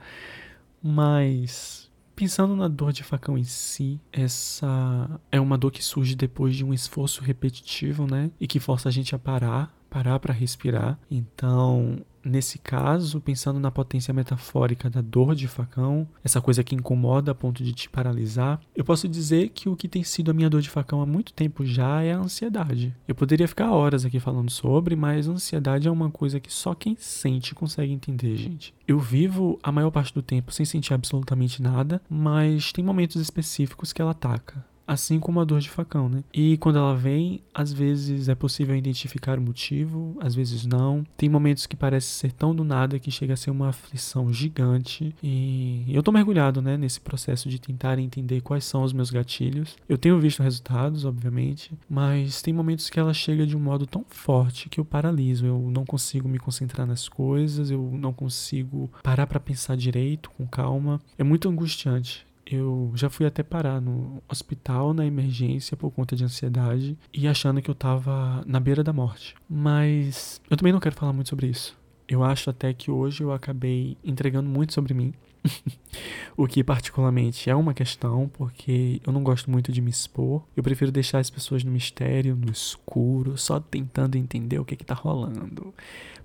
Mas 0.82 1.90
pensando 2.14 2.54
na 2.54 2.68
dor 2.68 2.92
de 2.92 3.04
facão 3.04 3.38
em 3.38 3.46
si, 3.46 4.02
essa 4.12 5.22
é 5.32 5.40
uma 5.40 5.58
dor 5.58 5.72
que 5.72 5.84
surge 5.84 6.16
depois 6.16 6.54
de 6.54 6.66
um 6.66 6.74
esforço 6.74 7.24
repetitivo, 7.24 8.06
né? 8.06 8.30
E 8.42 8.46
que 8.46 8.60
força 8.60 8.90
a 8.90 8.92
gente 8.92 9.16
a 9.16 9.20
parar, 9.20 9.74
parar 9.94 10.20
para 10.20 10.34
respirar. 10.34 10.98
Então, 11.10 12.04
Nesse 12.26 12.58
caso, 12.58 13.20
pensando 13.20 13.60
na 13.60 13.70
potência 13.70 14.14
metafórica 14.14 14.90
da 14.90 15.02
dor 15.02 15.36
de 15.36 15.46
facão, 15.46 16.08
essa 16.24 16.40
coisa 16.40 16.64
que 16.64 16.74
incomoda 16.74 17.34
a 17.34 17.36
ponto 17.36 17.62
de 17.62 17.74
te 17.74 17.90
paralisar, 17.90 18.62
eu 18.74 18.86
posso 18.86 19.10
dizer 19.10 19.50
que 19.50 19.68
o 19.68 19.76
que 19.76 19.90
tem 19.90 20.06
sido 20.06 20.32
a 20.32 20.34
minha 20.34 20.50
dor 20.50 20.62
de 20.62 20.70
facão 20.70 21.02
há 21.02 21.06
muito 21.06 21.34
tempo 21.34 21.66
já 21.66 22.02
é 22.02 22.14
a 22.14 22.18
ansiedade. 22.18 22.96
Eu 23.06 23.14
poderia 23.14 23.46
ficar 23.46 23.72
horas 23.72 24.06
aqui 24.06 24.22
falando 24.22 24.50
sobre, 24.50 24.96
mas 24.96 25.28
ansiedade 25.28 25.86
é 25.86 25.92
uma 25.92 26.10
coisa 26.10 26.40
que 26.40 26.54
só 26.54 26.74
quem 26.74 26.96
sente 26.98 27.54
consegue 27.54 27.92
entender, 27.92 28.38
gente. 28.38 28.74
Eu 28.88 29.00
vivo 29.00 29.60
a 29.62 29.70
maior 29.70 29.92
parte 29.92 30.14
do 30.14 30.22
tempo 30.22 30.54
sem 30.54 30.66
sentir 30.66 30.94
absolutamente 30.94 31.62
nada, 31.62 32.02
mas 32.10 32.72
tem 32.72 32.86
momentos 32.86 33.22
específicos 33.22 33.92
que 33.92 34.02
ela 34.02 34.12
ataca 34.12 34.64
assim 34.88 35.20
como 35.20 35.40
a 35.40 35.46
dor 35.46 35.60
de 35.60 35.70
facão, 35.70 36.10
né? 36.10 36.24
E 36.34 36.58
quando 36.58 36.78
ela 36.78 36.96
vem, 36.96 37.42
às 37.54 37.72
vezes 37.72 38.30
é 38.30 38.36
possível 38.36 38.76
identificar 38.76 39.38
o 39.38 39.42
motivo, 39.42 40.18
às 40.20 40.36
vezes 40.36 40.66
não. 40.66 41.04
Tem 41.18 41.30
momentos 41.30 41.66
que 41.66 41.76
parece 41.76 42.08
ser 42.08 42.32
tão 42.32 42.54
do 42.56 42.64
nada 42.64 43.00
que 43.00 43.12
chega 43.12 43.34
a 43.34 43.38
ser 43.38 43.52
uma 43.52 43.70
aflição 43.70 44.32
gigante. 44.32 45.16
E 45.22 45.86
eu 45.88 46.04
tô 46.04 46.12
mergulhado, 46.12 46.62
né, 46.62 46.78
nesse 46.78 47.00
processo 47.00 47.50
de 47.50 47.60
tentar 47.60 48.00
entender 48.00 48.42
quais 48.42 48.66
são 48.66 48.84
os 48.84 48.94
meus 48.94 49.10
gatilhos. 49.10 49.76
Eu 49.88 49.98
tenho 49.98 50.20
visto 50.20 50.44
resultados, 50.44 51.06
obviamente, 51.06 51.72
mas 51.90 52.42
tem 52.42 52.54
momentos 52.54 52.90
que 52.90 53.00
ela 53.00 53.14
chega 53.14 53.46
de 53.46 53.56
um 53.56 53.60
modo 53.60 53.86
tão 53.86 54.06
forte 54.08 54.70
que 54.70 54.80
eu 54.80 54.86
paraliso. 54.86 55.46
Eu 55.46 55.72
não 55.72 55.86
consigo 55.86 56.28
me 56.28 56.40
concentrar 56.40 56.86
nas 56.86 57.08
coisas, 57.08 57.72
eu 57.72 57.92
não 57.94 58.14
consigo 58.14 58.92
parar 59.02 59.28
para 59.28 59.40
pensar 59.40 59.76
direito, 59.78 60.30
com 60.32 60.46
calma. 60.46 61.02
É 61.18 61.24
muito 61.24 61.50
angustiante. 61.50 62.26
Eu 62.46 62.92
já 62.96 63.10
fui 63.10 63.26
até 63.26 63.42
parar 63.42 63.80
no 63.80 64.22
hospital, 64.28 64.94
na 64.94 65.06
emergência, 65.06 65.78
por 65.78 65.92
conta 65.92 66.16
de 66.16 66.24
ansiedade 66.24 66.98
e 67.14 67.28
achando 67.28 67.62
que 67.62 67.70
eu 67.70 67.76
tava 67.76 68.44
na 68.46 68.60
beira 68.60 68.84
da 68.84 68.92
morte. 68.92 69.36
Mas 69.50 70.42
eu 70.50 70.58
também 70.58 70.74
não 70.74 70.80
quero 70.80 70.96
falar 70.96 71.14
muito 71.14 71.30
sobre 71.30 71.48
isso. 71.48 71.78
Eu 72.08 72.24
acho 72.24 72.50
até 72.50 72.74
que 72.74 72.92
hoje 72.92 73.24
eu 73.24 73.32
acabei 73.32 73.98
entregando 74.04 74.50
muito 74.50 74.74
sobre 74.74 74.94
mim 74.94 75.14
o 76.38 76.48
que 76.48 76.64
particularmente 76.64 77.50
é 77.50 77.56
uma 77.56 77.74
questão, 77.74 78.30
porque 78.34 79.02
eu 79.06 79.12
não 79.12 79.24
gosto 79.24 79.50
muito 79.50 79.72
de 79.72 79.82
me 79.82 79.90
expor. 79.90 80.44
Eu 80.56 80.64
prefiro 80.64 80.92
deixar 80.92 81.20
as 81.20 81.30
pessoas 81.30 81.64
no 81.64 81.72
mistério, 81.72 82.36
no 82.36 82.52
escuro, 82.52 83.38
só 83.38 83.60
tentando 83.60 84.18
entender 84.18 84.60
o 84.60 84.66
que 84.66 84.76
está 84.76 84.94
rolando. 84.94 85.74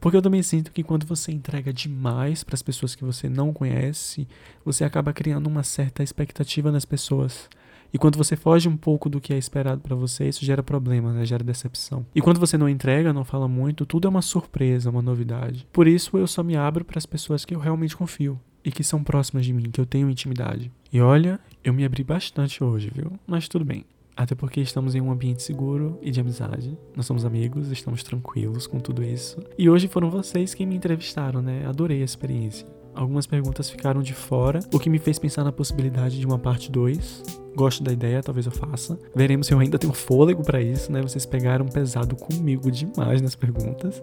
Porque 0.01 0.17
eu 0.17 0.23
também 0.23 0.43
sinto 0.43 0.73
que 0.73 0.83
quando 0.83 1.07
você 1.07 1.33
entrega 1.33 1.73
demais 1.73 2.45
para 2.45 2.55
as 2.55 2.63
pessoas 2.63 2.95
que 2.95 3.05
você 3.05 3.29
não 3.29 3.53
conhece, 3.53 4.29
você 4.65 4.85
acaba 4.85 5.13
criando 5.13 5.47
uma 5.47 5.63
certa 5.63 6.03
expectativa 6.03 6.71
nas 6.71 6.85
pessoas. 6.85 7.49
E 7.93 7.99
quando 7.99 8.19
você 8.19 8.37
foge 8.37 8.69
um 8.69 8.77
pouco 8.77 9.09
do 9.09 9.21
que 9.21 9.33
é 9.33 9.39
esperado 9.39 9.81
para 9.81 9.97
você, 9.97 10.29
isso 10.29 10.45
gera 10.45 10.63
problema, 10.63 11.11
né? 11.13 11.25
gera 11.25 11.43
decepção. 11.43 12.05
E 12.15 12.21
quando 12.21 12.39
você 12.39 12.59
não 12.59 12.69
entrega, 12.69 13.15
não 13.15 13.25
fala 13.25 13.49
muito, 13.49 13.87
tudo 13.87 14.07
é 14.07 14.11
uma 14.11 14.21
surpresa, 14.21 14.91
uma 14.91 15.01
novidade. 15.01 15.67
Por 15.73 15.89
isso 15.89 16.19
eu 16.19 16.27
só 16.27 16.43
me 16.43 16.55
abro 16.55 16.85
para 16.85 16.99
as 16.99 17.07
pessoas 17.07 17.47
que 17.47 17.55
eu 17.55 17.59
realmente 17.59 17.97
confio 17.97 18.39
e 18.69 18.71
que 18.71 18.85
são 18.85 19.03
próximas 19.03 19.47
de 19.47 19.53
mim, 19.55 19.71
que 19.71 19.81
eu 19.81 19.87
tenho 19.87 20.11
intimidade. 20.11 20.71
E 20.93 21.01
olha, 21.01 21.41
eu 21.65 21.73
me 21.73 21.87
abri 21.87 22.05
bastante 22.05 22.63
hoje, 22.63 22.93
viu? 22.95 23.13
Mas 23.27 23.49
tudo 23.49 23.65
bem. 23.65 23.85
Até 24.15 24.35
porque 24.35 24.61
estamos 24.61 24.95
em 24.95 25.01
um 25.01 25.11
ambiente 25.11 25.43
seguro 25.43 25.99
e 26.03 26.11
de 26.11 26.21
amizade. 26.21 26.77
Nós 26.95 27.07
somos 27.07 27.25
amigos, 27.25 27.71
estamos 27.71 28.03
tranquilos 28.03 28.67
com 28.67 28.79
tudo 28.79 29.03
isso. 29.03 29.39
E 29.57 29.71
hoje 29.71 29.89
foram 29.89 30.11
vocês 30.11 30.53
quem 30.53 30.67
me 30.67 30.77
entrevistaram, 30.77 31.41
né? 31.41 31.65
Adorei 31.67 32.03
a 32.03 32.05
experiência. 32.05 32.67
Algumas 32.99 33.29
perguntas 33.29 33.71
ficaram 33.71 34.03
de 34.03 34.13
fora, 34.13 34.59
o 34.73 34.79
que 34.79 34.91
me 34.91 34.99
fez 34.99 35.21
pensar 35.21 35.45
na 35.45 35.53
possibilidade 35.53 36.19
de 36.19 36.27
uma 36.27 36.37
parte 36.37 36.69
2 36.69 37.23
Gosto 37.55 37.83
da 37.83 37.93
ideia, 37.93 38.23
talvez 38.23 38.47
eu 38.47 38.53
faça. 38.53 38.99
Veremos 39.15 39.47
se 39.47 39.55
eu 39.55 39.59
ainda 39.59 39.79
tenho 39.79 39.93
fôlego 39.93 40.45
para 40.45 40.61
isso, 40.61 40.93
né? 40.93 41.03
Vocês 41.03 41.27
pegaram 41.27 41.67
pesado 41.67 42.15
comigo 42.15 42.71
demais 42.71 43.21
nas 43.21 43.35
perguntas, 43.35 44.01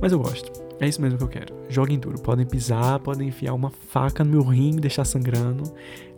mas 0.00 0.12
eu 0.12 0.20
gosto. 0.20 0.52
É 0.78 0.88
isso 0.88 1.02
mesmo 1.02 1.18
que 1.18 1.24
eu 1.24 1.28
quero. 1.28 1.54
Joguem 1.68 1.98
duro. 1.98 2.20
Podem 2.20 2.46
pisar, 2.46 3.00
podem 3.00 3.28
enfiar 3.28 3.54
uma 3.54 3.70
faca 3.70 4.22
no 4.22 4.30
meu 4.30 4.42
rim 4.42 4.76
e 4.76 4.80
deixar 4.80 5.04
sangrando. 5.04 5.64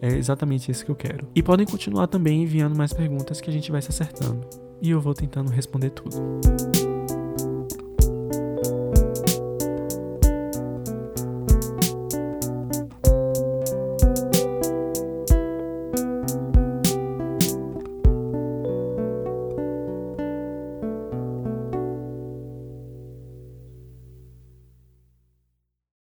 É 0.01 0.09
exatamente 0.09 0.71
isso 0.71 0.85
que 0.85 0.91
eu 0.91 0.97
quero. 0.97 1.27
E 1.35 1.43
podem 1.43 1.67
continuar 1.67 2.07
também 2.07 2.43
enviando 2.43 2.77
mais 2.77 2.93
perguntas 2.93 3.41
que 3.41 3.49
a 3.49 3.53
gente 3.53 3.73
vai 3.73 3.81
se 3.81 3.89
acertando. 3.89 4.47
E 4.83 4.91
eu 4.91 5.01
vou 5.01 5.15
tentando 5.15 5.51
responder 5.51 5.89
tudo. 5.89 6.94